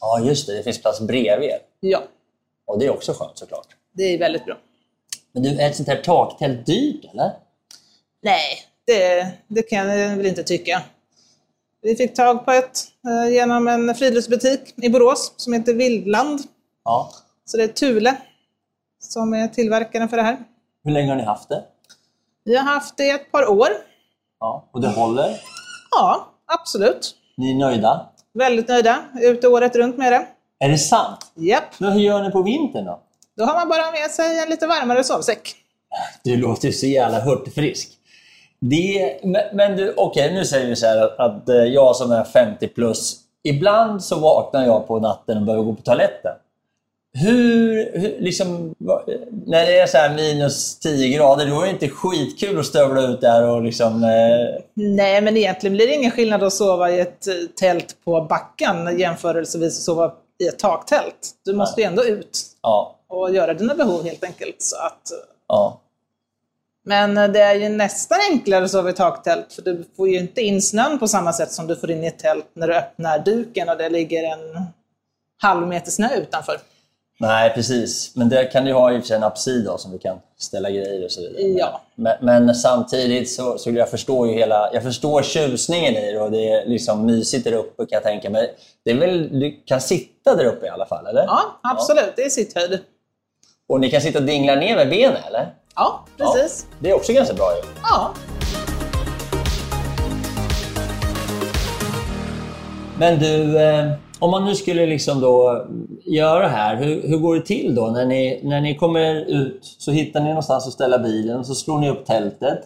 [0.00, 0.56] Ja, just det.
[0.56, 1.58] Det finns plats bredvid er.
[1.80, 2.02] Ja,
[2.66, 3.66] Och det är också skönt såklart.
[3.92, 4.56] det är väldigt bra.
[5.32, 7.30] Men du, är ett sånt här taktält dyrt eller?
[8.22, 8.42] Nej,
[8.86, 10.82] det, det kan jag väl inte tycka.
[11.82, 16.40] Vi fick tag på ett eh, genom en friluftsbutik i Borås som heter Vildland.
[16.84, 17.12] Ja.
[17.44, 18.16] Så det är Thule
[18.98, 20.36] som är tillverkaren för det här.
[20.84, 21.64] Hur länge har ni haft det?
[22.44, 23.68] Vi har haft det ett par år.
[24.40, 24.68] Ja.
[24.72, 25.40] Och det håller?
[25.90, 27.14] Ja, absolut.
[27.36, 28.06] Ni är nöjda?
[28.34, 29.04] Väldigt nöjda.
[29.20, 30.26] Ute året runt med det.
[30.58, 31.32] Är det sant?
[31.34, 31.80] Japp.
[31.80, 33.00] Men hur gör ni på vintern då?
[33.36, 35.54] Då har man bara med sig en lite varmare sovsäck.
[36.22, 37.88] Du låter ju så jävla hurtfrisk.
[38.60, 42.12] Det, men, men du, okej nu säger vi så här att, att eh, jag som
[42.12, 46.32] är 50 plus, ibland så vaknar jag på natten och behöver gå på toaletten.
[47.18, 48.74] Hur, hur liksom,
[49.46, 53.00] när det är så här minus 10 grader, då är det inte skitkul att stövla
[53.00, 54.04] ut där och liksom...
[54.04, 58.20] Eh, Nej, men egentligen blir det ingen skillnad att sova i ett eh, tält på
[58.20, 61.30] backen jämförelsevis att sova i ett taktält.
[61.44, 64.62] Du måste ju ändå ut ja, och göra dina behov helt enkelt.
[64.62, 65.80] Så att, eh, ja.
[66.84, 70.18] men eh, det är ju nästan enklare att sova i taktält för du får ju
[70.18, 72.74] inte in snön på samma sätt som du får in i ett tält när du
[72.74, 74.66] öppnar duken och det ligger en
[75.42, 76.58] halv meter snö utanför.
[77.20, 78.16] Nej, precis.
[78.16, 81.10] Men det kan ju ha i en apsid då, som vi kan ställa grejer och
[81.10, 81.42] så vidare.
[81.42, 81.80] Ja.
[81.94, 86.30] Men, men samtidigt så, så jag förstår ju hela, jag förstår tjusningen i det och
[86.30, 88.54] det är liksom mysigt där uppe kan jag tänka mig.
[88.84, 91.22] Det är väl, du kan sitta där uppe i alla fall, eller?
[91.22, 92.12] Ja, absolut.
[92.16, 92.78] Det är sitt höjd.
[93.68, 95.54] Och ni kan sitta och dingla ner med benen, eller?
[95.74, 96.66] Ja, precis.
[96.70, 97.62] Ja, det är också ganska bra ju.
[97.82, 98.14] Ja.
[102.98, 105.66] Men du, eh, om man nu skulle liksom då
[106.04, 107.86] göra det här, hur, hur går det till då?
[107.86, 111.78] När ni, när ni kommer ut så hittar ni någonstans att ställa bilen så slår
[111.78, 112.60] ni upp tältet.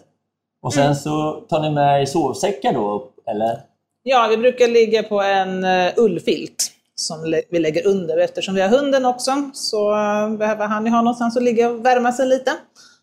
[0.61, 3.59] Och sen så tar ni med er sovsäckar då upp, eller?
[4.03, 8.17] Ja, vi brukar ligga på en uh, ullfilt som vi lägger under.
[8.17, 11.85] Eftersom vi har hunden också så eh, behöver han ju ha någonstans att ligga och
[11.85, 12.51] värma sig lite.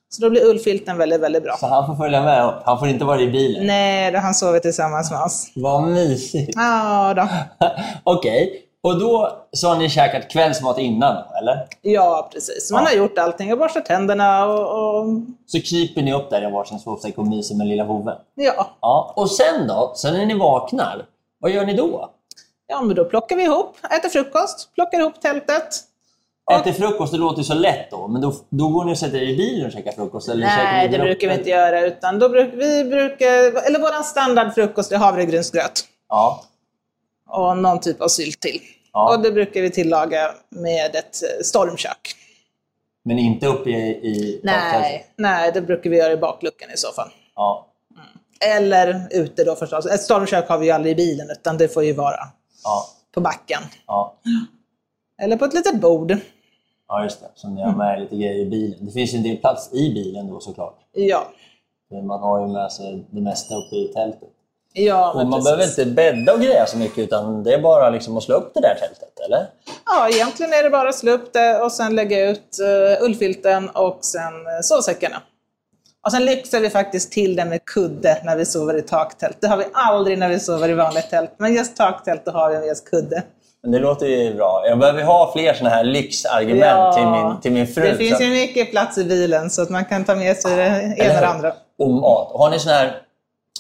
[0.08, 1.56] Så då blir ullfilten väldigt, väldigt bra.
[1.60, 2.54] Så han får följa med upp.
[2.64, 3.66] Han får inte vara i bilen.
[3.66, 5.52] Nej, då han sover tillsammans med oss.
[5.54, 6.52] Vad mysigt.
[6.56, 7.28] Ja, då.
[8.04, 11.66] Okej, och då så har ni käkat kvällsmat innan eller?
[11.82, 12.70] ja precis.
[12.72, 12.88] Man Ja.
[12.88, 15.06] har gjort allting och borstat tänderna och, och
[15.46, 18.16] Så kryper ni upp där i varsin sovsäck och myser med lilla hoven.
[18.34, 18.66] ja.
[18.80, 21.04] Ja, och sen då, sen när ni vaknar,
[21.40, 22.10] Vad gör ni då?
[22.68, 25.68] Ja, men då plockar vi ihop, äter frukost, plockar ihop tältet.
[26.52, 28.08] Äter frukost, det låter ju så lätt då.
[28.08, 30.28] Men då, då går ni och sätter er i bilen och käkar frukost?
[30.28, 31.80] Eller Nej, det brukar vi inte göra.
[31.80, 36.44] Utan då bruk, vi brukar, eller vår standardfrukost är havregrynsgröt Ja.
[37.28, 38.60] och någon typ av sylt till.
[38.92, 39.14] Ja.
[39.16, 42.14] Och det brukar vi tillaga med ett eh, stormkök.
[43.04, 44.40] Men inte uppe i, i?
[44.44, 47.10] Nej, nej, det brukar vi göra i bakluckan i så fall.
[47.36, 47.66] Ja.
[48.40, 49.86] Eller ute då förstås.
[49.86, 52.20] Ett stormkök har vi ju aldrig i bilen, utan det får ju vara
[52.64, 52.86] Ja.
[53.14, 53.62] på backen.
[53.86, 54.14] Ja.
[55.22, 56.16] Eller på ett litet bord.
[56.88, 57.26] Ja, just det.
[57.34, 58.78] Så ni har med lite grejer i bilen.
[58.86, 60.78] Det finns ju en del plats i bilen då såklart.
[60.92, 61.26] Ja,
[62.02, 64.28] Man har ju med sig det mesta uppe i tältet.
[64.72, 65.44] ja Och man precis.
[65.44, 68.54] behöver inte bädda och greja så mycket utan det är bara liksom att slå upp
[68.54, 69.46] det där tältet, eller?
[69.86, 73.68] Ja, egentligen är det bara att slå upp det och sen lägga ut uh, ullfilten
[73.68, 75.22] och sen uh, sovsäckarna.
[76.06, 79.36] Och sen lyxar vi faktiskt till det med kudde när vi sover i taktält.
[79.40, 81.30] Det har vi aldrig när vi sover i vanligt tält.
[81.36, 83.22] Men just taktält, då har vi med oss kudde.
[83.66, 84.64] Det låter ju bra.
[84.68, 86.92] Jag behöver ha fler såna här lyxargument Ja.
[86.92, 87.82] till, min, till min fru.
[87.82, 90.62] Det finns ju mycket plats i bilen så att man kan ta med sig det
[90.66, 91.52] ena Eller och det andra.
[91.78, 92.30] Och mat.
[92.34, 93.02] Har ni såna här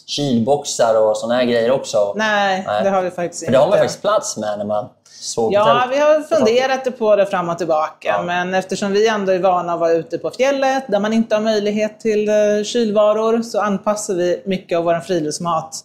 [0.06, 2.12] kylboxar och såna här grejer också?
[2.16, 2.84] Nej, Nej.
[2.84, 3.58] det har vi faktiskt För inte.
[3.58, 4.88] det har man faktiskt plats med när man
[5.20, 8.08] sover Ja, vi har funderat på det fram och tillbaka.
[8.08, 8.22] Ja.
[8.22, 11.42] Men eftersom vi ändå är vana att vara ute på fjället där man inte har
[11.42, 15.80] möjlighet till eh, kylvaror så anpassar vi mycket av vår friluftsmat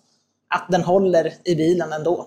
[0.56, 2.26] att den håller i bilen ändå.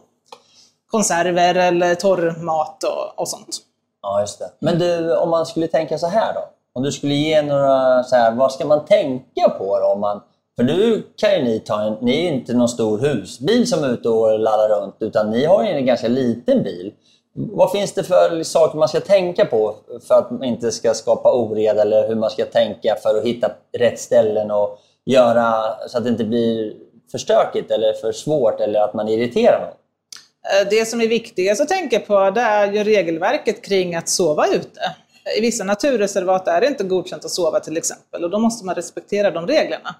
[0.94, 3.58] Konserver eller torr mat och, och sånt.
[4.02, 4.50] Ja, just det.
[4.58, 6.40] Men du, om man skulle tänka så här då?
[6.72, 9.86] Om du skulle ge några, så här, vad ska man tänka på då?
[9.86, 10.20] Om man,
[10.56, 13.84] för nu kan ju ni ta en, ni är ju inte någon stor husbil som
[13.84, 16.92] är ute och laddar runt, utan ni har ju en ganska liten bil.
[17.34, 19.74] Vad finns det för saker man ska tänka på
[20.08, 23.50] för att man inte ska skapa oreda eller hur man ska tänka för att hitta
[23.78, 25.54] rätt ställen och göra
[25.88, 26.72] så att det inte blir
[27.10, 29.74] för stökigt eller för svårt eller att man irriterar någon?
[30.52, 34.46] Eh, Det som är viktigast att tänka på det är ju regelverket kring att sova
[34.46, 34.80] ute.
[35.38, 38.74] I vissa naturreservat är det inte godkänt att sova till exempel och då måste man
[38.74, 39.94] respektera de reglerna.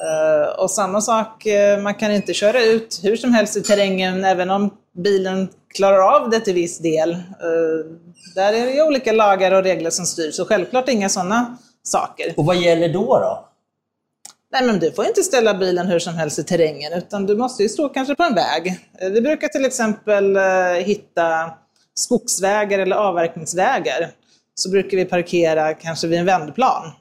[0.00, 4.24] Eh, och samma sak, eh, man kan inte köra ut hur som helst i terrängen
[4.24, 7.16] även om bilen klarar av det till viss del.
[8.34, 12.34] Där är det olika lagar och regler som styr, så självklart inga sådana saker.
[12.36, 13.18] Och vad gäller då?
[13.18, 13.48] då?
[14.60, 17.62] Nej, men du får inte ställa bilen hur som helst i terrängen, utan du måste
[17.62, 18.66] ju stå kanske på en väg.
[19.00, 20.42] Eh, Vi brukar till exempel eh,
[20.84, 21.50] hitta
[21.94, 24.10] skogsvägar eller avverkningsvägar.
[24.54, 26.92] Så brukar vi parkera kanske vid en vändplan.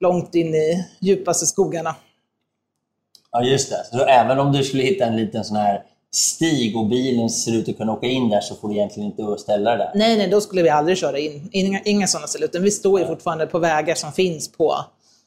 [0.00, 1.94] Långt in i djupaste skogarna.
[3.32, 3.98] Ja, just det.
[3.98, 7.68] Så även om du skulle hitta en liten sån här stig och bilen ser ut
[7.68, 9.90] att kunna åka in där så får du egentligen inte ställa dig där?
[9.94, 11.48] Nej, nej, då skulle vi aldrig köra in.
[11.52, 14.74] Inga, inga sådana ställen, utan vi står ju fortfarande på vägar som finns på.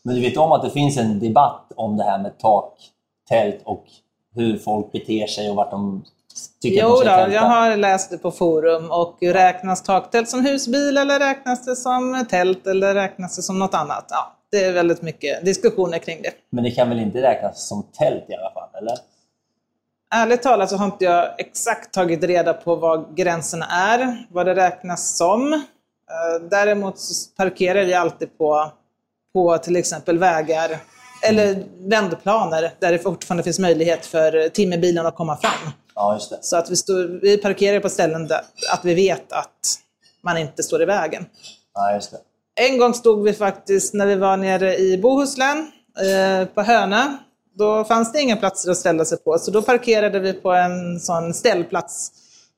[0.04, 3.84] Men du vet om att det finns en debatt om det här med taktält och
[4.36, 6.04] hur folk beter sig och vart de
[6.62, 7.34] tycker Jo att de ska tälta?
[7.34, 12.26] jag har läst det på forum och räknas taktält som husbil eller räknas det som
[12.30, 14.06] tält eller räknas det som något annat?
[14.10, 16.32] Ja, det är väldigt mycket diskussioner kring det.
[16.50, 18.70] Men det kan väl inte räknas som tält i alla fall?
[18.78, 18.98] Eller?
[20.16, 24.56] Ärligt talat så har inte jag exakt tagit reda på vad gränserna är, vad det
[24.56, 25.54] räknas som.
[25.54, 25.60] Eh,
[26.50, 28.72] Däremot så parkerar vi alltid på,
[29.34, 30.80] på till exempel vägar
[31.24, 35.72] eller vändplaner där det fortfarande finns möjlighet för timmerbilen att komma fram.
[35.96, 36.38] Ja, just det.
[36.41, 38.41] Så att vi, står, vi parkerar på ställen där
[38.74, 39.80] att vi vet att
[40.24, 41.26] man inte står i vägen.
[41.74, 42.17] Ja, just det.
[42.56, 47.17] En gång stod vi faktiskt, när vi var nere i Bohuslän, eh, på Hönö,
[47.58, 51.00] då fanns det inga platser att ställa sig på, så då parkerade vi på en
[51.00, 52.12] sån ställplats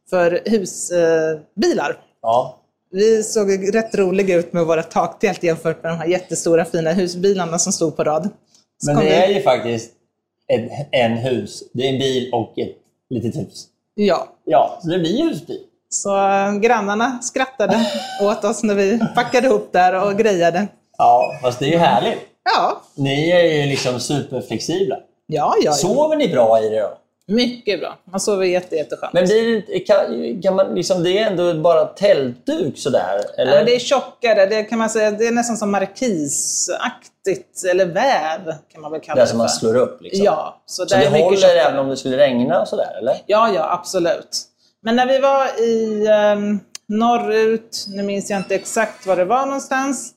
[0.10, 1.90] för husbilar.
[1.90, 1.96] Eh.
[2.22, 2.60] Ja.
[2.96, 7.60] Vi såg rätt roliga ut med våra taktält jämfört med de här jättestora fina husbilarna
[7.60, 8.30] som stod på rad.
[8.84, 9.92] Så Men det är ju faktiskt
[10.48, 11.64] en, en hus.
[11.74, 12.76] Det är en bil och ett
[13.10, 13.68] litet hus.
[13.96, 15.60] Ja, Ja, så det blir husbil.
[15.90, 17.88] så eh, grannarna skrattade
[18.22, 20.68] åt oss när vi packade ihop där och grejade.
[20.98, 22.20] Ja, fast det är ju härligt.
[22.56, 24.96] Ja, Ni är ju liksom superflexibla.
[24.96, 25.56] ja, ja.
[25.64, 25.72] ja.
[25.72, 26.98] Sover ni bra i det då?
[27.28, 27.98] Mycket bra.
[28.12, 29.14] Man sover jätte, jätteskönt.
[29.14, 33.22] Men blir kan, kan man liksom, det är ändå bara tältduk sådär?
[33.38, 33.58] Eller?
[33.58, 35.12] Ja, det är tjockare, det kan man säga.
[35.12, 39.50] Det är nästan som markisaktigt, eller väv kan man väl kalla det det som man
[39.50, 40.02] slår upp?
[40.02, 40.26] Liksom.
[40.26, 41.60] Ja, så, Så det det håller tjockare.
[41.60, 43.18] även om det skulle regna och sådär, eller?
[43.26, 44.42] Ja, ja, absolut.
[44.82, 49.46] Men när vi var i um, norrut, nu minns jag inte exakt var det var
[49.46, 50.12] någonstans,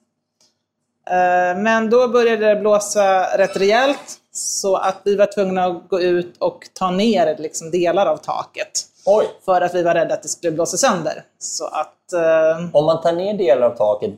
[1.11, 6.01] Eh, men då började det blåsa rätt rejält så att vi var tvungna att gå
[6.01, 8.70] ut och ta ner liksom, delar av taket.
[9.07, 9.27] Oj!
[9.44, 11.24] För att vi var rädda att det skulle blåsa sönder.
[11.38, 14.11] Så att, eh, Om man tar ner delar av taket,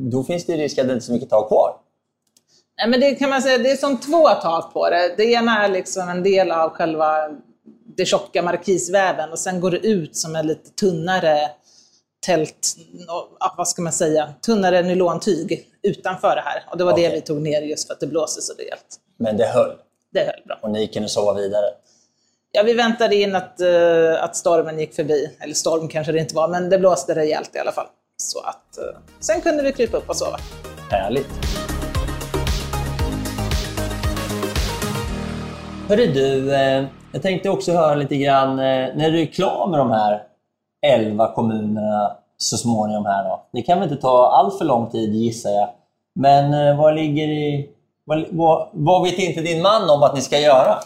[0.00, 1.76] då finns det risk att det inte är så mycket tak kvar.
[2.78, 5.14] Nej, men det kan man säga, det är som två tak på det.
[5.16, 7.28] Det ena är liksom en del av själva
[7.96, 11.50] det tjocka markisväven och sen går det ut som en lite tunnare
[12.26, 12.76] tält,
[13.56, 16.64] vad ska man säga, tunnare nylontyg utanför det här.
[16.70, 17.08] Och det var Okej.
[17.08, 19.00] det vi tog ner just för att det blåser så rejält.
[19.16, 19.76] Men det höll
[20.12, 20.58] Det höll bra.
[20.62, 21.66] och ni kunde sova vidare.
[22.52, 25.36] Ja, vi väntade in att, eh, att stormen gick förbi.
[25.40, 27.86] Eller storm kanske det inte var, men det blåste rejält i alla fall.
[28.16, 30.36] Så att, eh, sen kunde vi krypa upp och sova.
[30.90, 31.28] Härligt.
[35.88, 39.78] Hörru du, eh, jag tänkte också höra lite grann, eh, när du är klar med
[39.78, 40.22] de här
[40.86, 43.46] 11 kommunerna så småningom här då.
[43.52, 45.68] Det kan väl inte ta allt för lång tid gissar jag.
[46.14, 47.70] Men eh, vad ligger i...
[48.06, 50.78] Vad, vad, vet inte din man om att ni ska göra?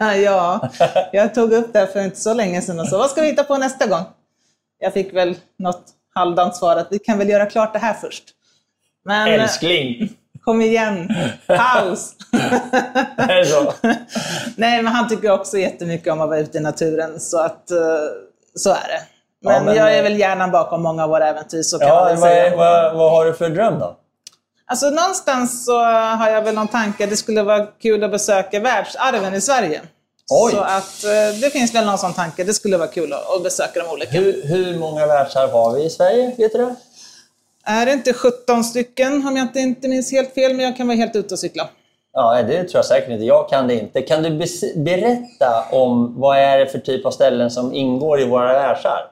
[0.16, 0.68] ja,
[1.12, 3.44] jag tog upp det för inte så länge sedan och så, vad ska vi hitta
[3.44, 4.04] på nästa gång?
[4.78, 5.82] Jag fick väl något
[6.14, 8.24] halvdant svar att vi kan väl göra klart det här först.
[9.04, 10.08] Men eh, Älskling!
[10.44, 11.14] kom igen,
[11.46, 12.12] paus!
[13.18, 13.72] Är så?
[14.56, 17.76] Nej, men han tycker också jättemycket om att vara ute i naturen, så att eh,
[18.54, 19.00] så är det.
[19.44, 21.88] Men, Ja, men, jag är eh, väl hjärnan bakom många av våra äventyr, så kan
[21.88, 22.56] man Ja, väl vad, säga.
[22.56, 23.96] vad, vad har du för dröm då?
[24.70, 28.60] Alltså någonstans så har jag väl någon tanke att det skulle vara kul att besöka
[28.60, 29.80] världsarven i Sverige.
[30.30, 30.52] Oj.
[30.52, 32.44] Så att eh, det finns väl någon sån tanke.
[32.44, 34.10] Det skulle vara kul att, besöka de olika.
[34.10, 36.34] Hur, hur många världsarv har vi i Sverige?
[36.38, 36.74] Vet du det?
[37.64, 40.86] Är det inte 17 stycken om jag inte, inte minns helt fel, men jag kan
[40.86, 41.68] vara helt ute och cykla.
[42.12, 43.24] Ja, det tror jag säkert inte.
[43.24, 44.02] Jag kan det inte.
[44.02, 44.30] Kan du
[44.76, 49.06] berätta om vad är det för typ av ställen som ingår i våra världsarv?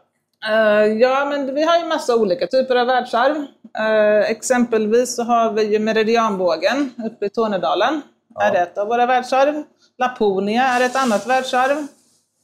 [0.47, 3.47] Eh, ja, men vi har ju massa olika typer av världsarv.
[3.79, 8.03] Eh, exempelvis så har vi ju Meridianbågen uppe i Tornedalen.
[8.41, 9.63] är ett av våra världsarv.
[9.99, 11.87] Laponia är ett annat världsarv.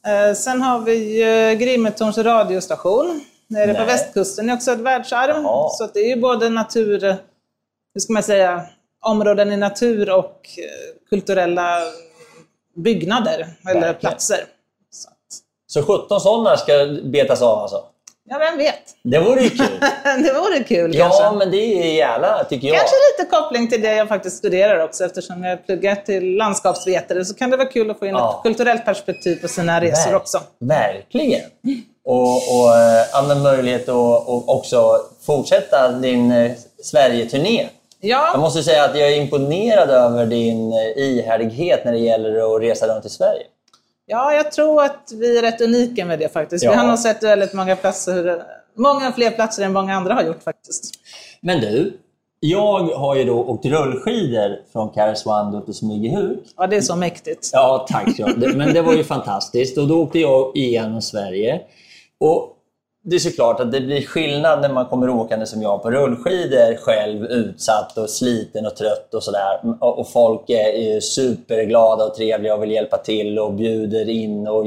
[0.07, 3.87] Eh, sen har vi uh, Grimetorns radiostation nere på Nej.
[3.87, 5.35] västkusten är också ett världsarv.
[5.43, 5.69] Jaha.
[5.69, 6.99] Så det är ju både natur,
[7.93, 8.65] hur ska man säga,
[9.01, 11.79] områden i natur och eh, kulturella
[12.75, 13.95] byggnader eller Verkligen.
[13.95, 14.39] platser.
[14.91, 15.15] Så att,
[15.67, 17.83] Så 17 sådana ska betas av alltså?
[18.29, 18.81] Ja, vem vet?
[19.03, 19.79] Det vore ju kul.
[20.03, 21.37] det vore kul ja, kanske.
[21.37, 22.77] men det är jävla, tycker jag.
[22.77, 27.33] Kanske lite koppling till det jag faktiskt studerar också eftersom jag pluggar till landskapsvetare så
[27.33, 28.35] kan det vara kul att få in Ja.
[28.37, 30.39] ett kulturellt perspektiv på sina resor Ver- också.
[30.59, 31.41] Verkligen.
[32.05, 33.95] Och, och men möjlighet att
[34.27, 36.51] och också fortsätta din eh,
[36.83, 37.67] Sverige-turné.
[37.99, 42.55] Jag Ja, måste säga att jag är imponerad över din eh, ihärdighet när det gäller
[42.55, 43.43] att resa runt i Sverige.
[44.05, 46.63] Ja, jag tror att vi är rätt unika med det faktiskt.
[46.63, 46.71] Ja.
[46.71, 48.43] Vi har nog sett väldigt många platser,
[48.77, 50.93] många fler platser än många andra har gjort faktiskt.
[51.41, 51.99] Men du,
[52.39, 56.39] jag har ju då åkt rullskidor från Karesuando till Smygehuk.
[56.57, 57.49] Ja, det är så mäktigt.
[57.53, 58.19] Ja, tack.
[58.55, 59.77] Men det var ju fantastiskt.
[59.77, 61.61] Och då åkte jag igenom Sverige.
[62.19, 62.54] Och
[63.07, 66.77] det är såklart att det blir skillnad när man kommer åkande som jag på rullskidor
[66.77, 69.59] själv utsatt och sliten och trött och sådär.
[69.79, 74.65] Och och folk är superglada och trevliga och vill hjälpa till och bjuder in och,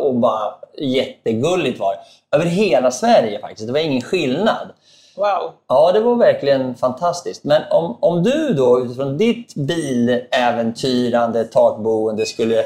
[0.00, 1.94] och bara jättegulligt var.
[2.36, 3.66] Över hela Sverige faktiskt.
[3.66, 4.68] Det var ingen skillnad.
[5.16, 5.52] Wow.
[5.68, 7.44] Ja, det var verkligen fantastiskt.
[7.44, 12.64] Men om, om du då utifrån ditt biläventyrande, takboende skulle...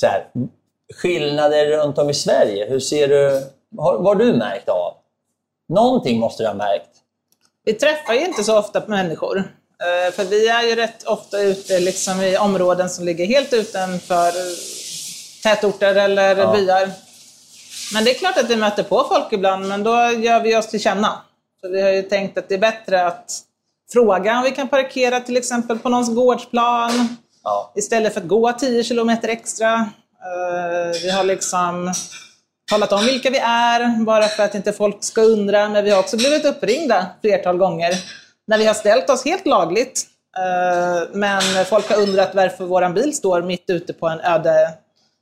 [0.00, 0.26] Så här,
[0.94, 3.42] skillnader runt om i Sverige, hur ser du...
[3.78, 4.94] Har, vad har du märkt av?
[5.68, 6.88] Någonting måste du ha märkt.
[7.64, 9.38] Vi träffar ju inte så ofta människor.
[9.38, 14.32] Eh, För vi är ju rätt ofta ute liksom i områden som ligger helt utanför
[15.42, 16.52] tätorter eller Ja.
[16.52, 16.90] byar.
[17.94, 20.66] Men det är klart att vi möter på folk ibland, men då gör vi oss
[20.66, 21.12] till känna.
[21.60, 23.40] Så vi har ju tänkt att det är bättre att
[23.92, 27.72] fråga om vi kan parkera till exempel på någons gårdsplan Ja.
[27.74, 29.72] istället för att gå 10 kilometer extra.
[29.74, 31.92] Eh, Vi har liksom
[32.70, 35.68] talat om vilka vi är, bara för att inte folk ska undra.
[35.68, 37.92] Men vi har också blivit uppringda flertal gånger
[38.46, 40.06] när vi har ställt oss helt lagligt.
[40.38, 44.70] Eh, Men folk har undrat varför vår bil står mitt ute på en öde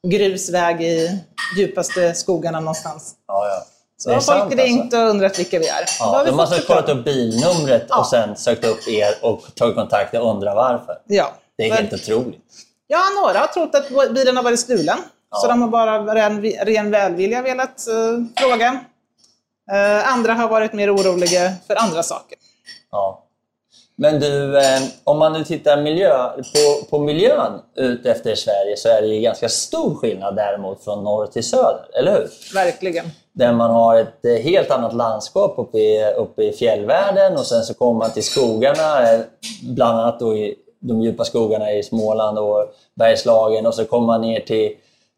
[0.06, 1.20] grusväg i
[1.58, 3.14] djupaste skogarna någonstans.
[3.28, 3.66] Ja, ja.
[3.96, 4.98] Så har folk sant, ringt alltså.
[4.98, 5.84] och undrat vilka vi är.
[5.98, 7.98] Ja, har vi de har alltså kollat upp bilnumret Ja.
[7.98, 10.96] och sen sökt upp er och tagit kontakt och undrar varför.
[11.06, 11.32] Ja.
[11.58, 12.40] Det är helt otroligt.
[12.86, 14.98] Ja, några har trott att bilen har varit stulen.
[15.34, 18.80] Så de har bara ren, ren välvilja velat eh, fråga.
[19.72, 22.38] Eh, andra har varit mer oroliga för andra saker.
[22.90, 23.20] Ja.
[23.96, 28.88] Men du, eh, om man nu tittar miljö, på, på miljön ut efter Sverige så
[28.88, 32.54] är det ju ganska stor skillnad däremot från norr till söder, eller hur?
[32.54, 33.04] Verkligen.
[33.32, 37.62] Där man har ett eh, helt annat landskap uppe i, uppe i fjällvärlden och sen
[37.62, 39.06] så kommer man till skogarna,
[39.62, 44.20] bland annat då i de djupa skogarna i Småland och Bergslagen och så kommer man
[44.20, 44.72] ner till,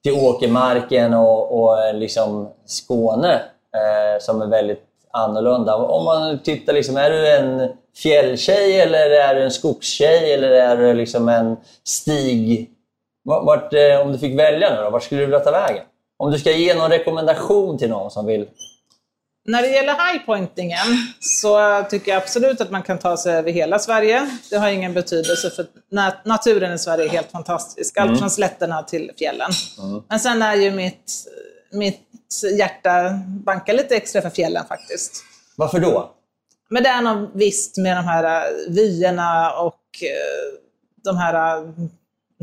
[0.06, 3.34] till åkermarken och, och eh, liksom Skåne
[3.74, 5.76] eh, som är väldigt annorlunda.
[5.76, 10.76] Om man tittar, liksom, är du en fjälltjej eller är du en skogstjej eller är
[10.76, 12.70] du liksom en stig?
[13.24, 15.84] vart, eh, om du fick välja nu då, vart skulle du vilja ta vägen?
[16.18, 18.46] Om du ska ge någon rekommendation till någon som vill...
[19.46, 20.86] När det gäller highpointingen
[21.20, 24.30] så tycker jag absolut att man kan ta sig över hela Sverige.
[24.50, 27.96] Det har ingen betydelse för nat- naturen i Sverige är helt fantastisk.
[27.98, 29.50] Allt från slätterna till fjällen.
[30.08, 31.12] Men sen är ju mitt,
[31.72, 32.02] mitt
[32.58, 35.24] hjärta bankar lite extra för fjällen faktiskt.
[35.56, 36.10] Varför då?
[36.68, 40.58] Men det är något visst med de här äh, vyerna och eh,
[41.04, 41.64] de här äh,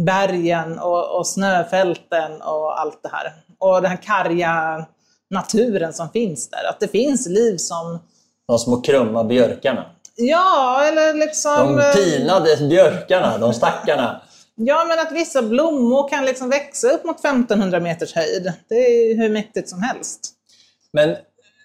[0.05, 3.33] bergen och, och snöfälten och allt det här.
[3.59, 4.85] Och den här karga
[5.33, 6.69] naturen som finns där.
[6.69, 7.99] Att det finns liv som,
[8.47, 9.85] De små krumma björkarna.
[10.15, 11.75] ja, eller liksom...
[11.77, 14.21] De pinade björkarna, de stackarna.
[14.55, 18.53] Ja, men att vissa blommor kan liksom växa upp mot 1500 meters höjd.
[18.69, 20.19] Det är hur mäktigt som helst.
[20.93, 21.15] Men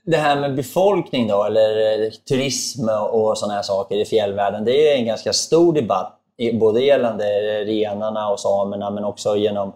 [0.04, 4.92] det här med befolkning då, eller eh, turism och sådana här saker i fjällvärlden, det
[4.92, 6.14] är en ganska stor debatt.
[6.60, 7.24] Både gällande
[7.64, 9.72] renarna och samerna, men också genom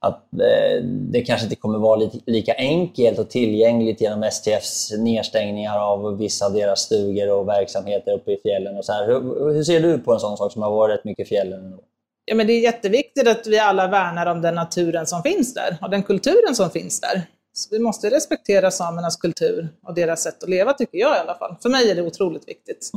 [0.00, 5.78] att eh, det kanske inte kommer vara li- lika enkelt och tillgängligt genom STFs nedstängningar
[5.78, 8.76] av vissa av deras stugor och verksamheter uppe i fjällen.
[8.78, 9.06] Och så här.
[9.06, 11.64] Hur, hur ser du på en sån sak som har varit rätt mycket i fjällen?
[11.64, 11.78] ändå?
[12.24, 15.76] Ja, men det är jätteviktigt att vi alla värnar om den naturen som finns där
[15.82, 17.22] och den kulturen som finns där.
[17.52, 21.34] Så vi måste respektera samernas kultur och deras sätt att leva, tycker jag i alla
[21.38, 21.56] fall.
[21.62, 22.90] För mig är det otroligt viktigt.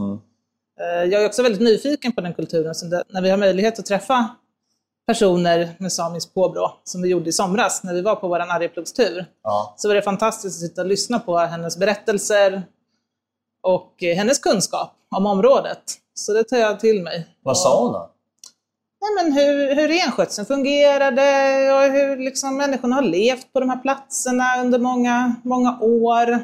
[0.82, 3.86] Eh, Jag är också väldigt nyfiken på den kulturen, så när vi har möjlighet att
[3.86, 4.30] träffa
[5.08, 9.26] personer med samiskt påbrå, som vi gjorde i somras när vi var på vår Arjeplogstur,
[9.44, 9.74] Ja.
[9.78, 12.64] så var det fantastiskt att sitta och lyssna på hennes berättelser
[13.64, 15.82] och eh, hennes kunskap om området.
[16.14, 17.28] Så det tar jag till mig.
[17.44, 18.10] Vad sa hon då?
[19.02, 21.22] Nej, men hur, hur renskötseln fungerade
[21.74, 26.40] och hur liksom människorna har levt på de här platserna under många, många år.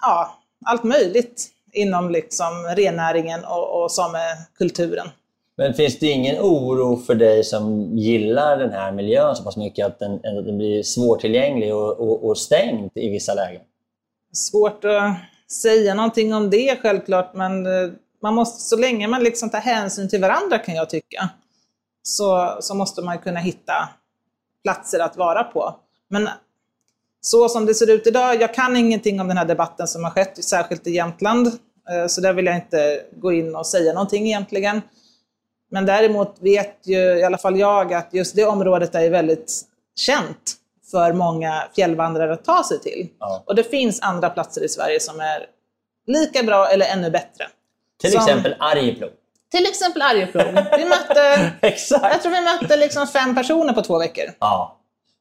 [0.00, 5.08] Ja, allt möjligt inom liksom rennäringen och, och samekulturen.
[5.56, 9.86] Men finns det ingen oro för dig som gillar den här miljön så pass mycket
[9.86, 13.60] att den, att den blir svårtillgänglig och, och, och stängd i vissa lägen?
[14.32, 15.16] Svårt att
[15.50, 17.90] säga någonting om det självklart, men eh,
[18.22, 21.28] man måste, så länge man liksom tar hänsyn till varandra kan jag tycka,
[22.02, 23.88] så, så måste man kunna hitta
[24.62, 25.76] platser att vara på.
[26.08, 26.28] Men
[27.20, 30.10] så som det ser ut idag, jag kan ingenting om den här debatten som har
[30.10, 34.26] skett, särskilt i Jämtland, eh, så där vill jag inte gå in och säga någonting
[34.26, 34.82] egentligen.
[35.70, 39.62] Men däremot vet ju i alla fall jag att just det området är väldigt
[39.96, 40.54] känt
[40.90, 43.08] för många fjällvandrare att ta sig till.
[43.18, 43.42] Ja.
[43.46, 45.46] Och det finns andra platser i Sverige som är
[46.06, 47.44] lika bra eller ännu bättre.
[48.00, 49.10] Till Som- exempel Arjeplog.
[49.50, 50.44] Till exempel Arjeplog.
[50.78, 51.52] Vi mötte,
[52.02, 54.24] jag tror vi mötte liksom fem personer på två veckor.
[54.38, 54.75] Ja.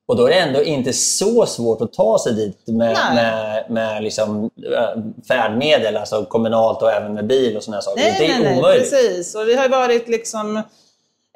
[0.08, 3.16] Och då är det ändå inte så svårt att ta sig dit med, Nej.
[3.16, 8.01] med, med liksom, äh, färdmedel, alltså kommunalt och även med bil och sådana saker.
[8.01, 8.91] Nej, det är nej, nej, omöjligt.
[8.91, 9.36] precis.
[9.36, 10.62] Och vi har varit liksom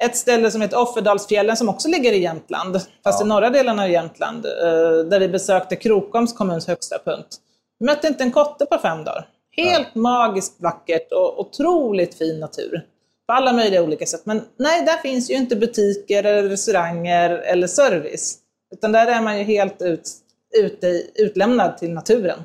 [0.04, 3.26] ett ställe som heter Offerdalsfjällen som också ligger i Jämtland, fast Ja.
[3.26, 4.52] i norra delen av Jämtland, eh,
[5.10, 7.38] där vi besökte Krokoms kommuns högsta punkt.
[7.80, 9.28] Vi mötte inte en kotte på fem dagar.
[9.58, 12.86] Helt magiskt vackert och otroligt fin natur.
[13.28, 14.22] På alla möjliga olika sätt.
[14.24, 18.36] Men nej, där finns ju inte butiker, eller restauranger eller service.
[18.72, 20.10] Utan där är man ju helt ut,
[20.58, 22.40] ute, utlämnad till naturen.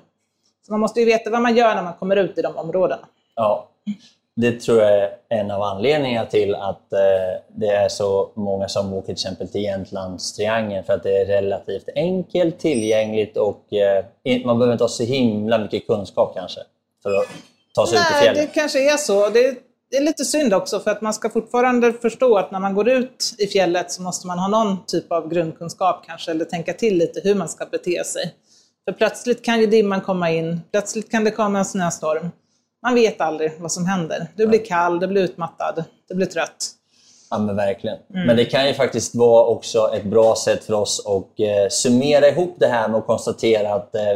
[0.67, 3.09] Så man måste ju veta vad man gör när man kommer ut i de områdena.
[3.35, 3.69] Ja.
[4.37, 8.93] Det tror jag är en av anledningarna till att eh, det är så många som
[8.93, 14.05] åker till exempel till Jämtlandstriangeln för att det är relativt enkelt, tillgängligt och eh,
[14.45, 16.61] man behöver inte ha så himla mycket kunskap kanske
[17.03, 17.27] för att
[17.75, 18.47] ta sig ut i Nej, fjällen.
[18.47, 19.29] det kanske är så.
[19.29, 19.57] Det,
[19.95, 22.89] det är lite synd också för att man ska fortfarande förstå att när man går
[22.89, 26.99] ut i fjället så måste man ha någon typ av grundkunskap kanske, eller tänka till
[26.99, 28.35] lite hur man ska bete sig.
[28.85, 32.31] För plötsligt kan ju dimman komma in, plötsligt kan det komma en snöstorm.
[32.83, 34.27] Man vet aldrig vad som händer.
[34.37, 36.71] Du blir kall, du blir utmattad, du blir trött.
[37.31, 37.99] Ja, men verkligen.
[38.15, 38.27] Mm.
[38.27, 42.29] Men det kan ju faktiskt vara också ett bra sätt för oss att eh, summera
[42.29, 44.13] ihop det här med att konstatera att eh,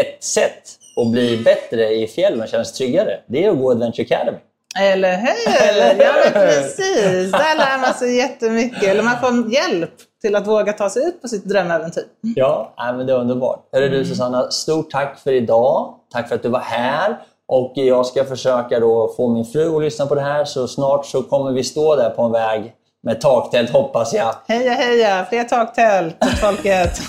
[0.00, 0.62] ett sätt
[0.96, 4.38] att bli bättre i fjällen och känna sig tryggare, det är att gå Adventure Academy.
[4.80, 5.98] Eller hur?
[6.02, 7.32] Ja, men precis.
[7.32, 8.82] Där lär man sig jättemycket.
[8.82, 9.90] Eller man får hjälp
[10.22, 12.04] till att våga ta sig ut på sitt drömäventyr.
[12.20, 13.68] Ja, men det är underbart.
[13.72, 15.94] Hörru du Susanna, stort tack för idag.
[16.12, 17.18] Tack för att du var här.
[17.48, 21.06] Och jag ska försöka då få min fru att lyssna på det här, så snart
[21.06, 24.34] så kommer vi stå där på en väg med taktält hoppas jag.
[24.48, 25.26] Heja, heja!
[25.28, 27.00] Fler taktält åt folket!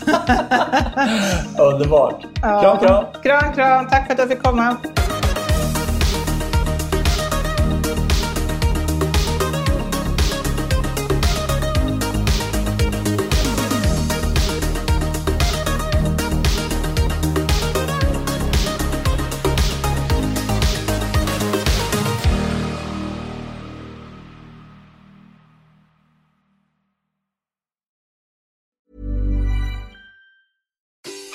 [1.60, 2.22] Underbart.
[2.42, 3.06] Kram, kram!
[3.24, 3.88] Kram, kram!
[3.90, 4.78] Tack för att jag fick komma.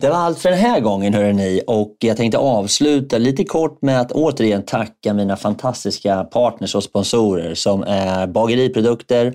[0.00, 1.62] Det var allt för den här gången hörrni.
[1.66, 7.54] Och jag tänkte avsluta lite kort med att återigen tacka mina fantastiska partners och sponsorer
[7.54, 9.34] som är Bageriprodukter,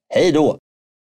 [0.13, 0.57] Hej då!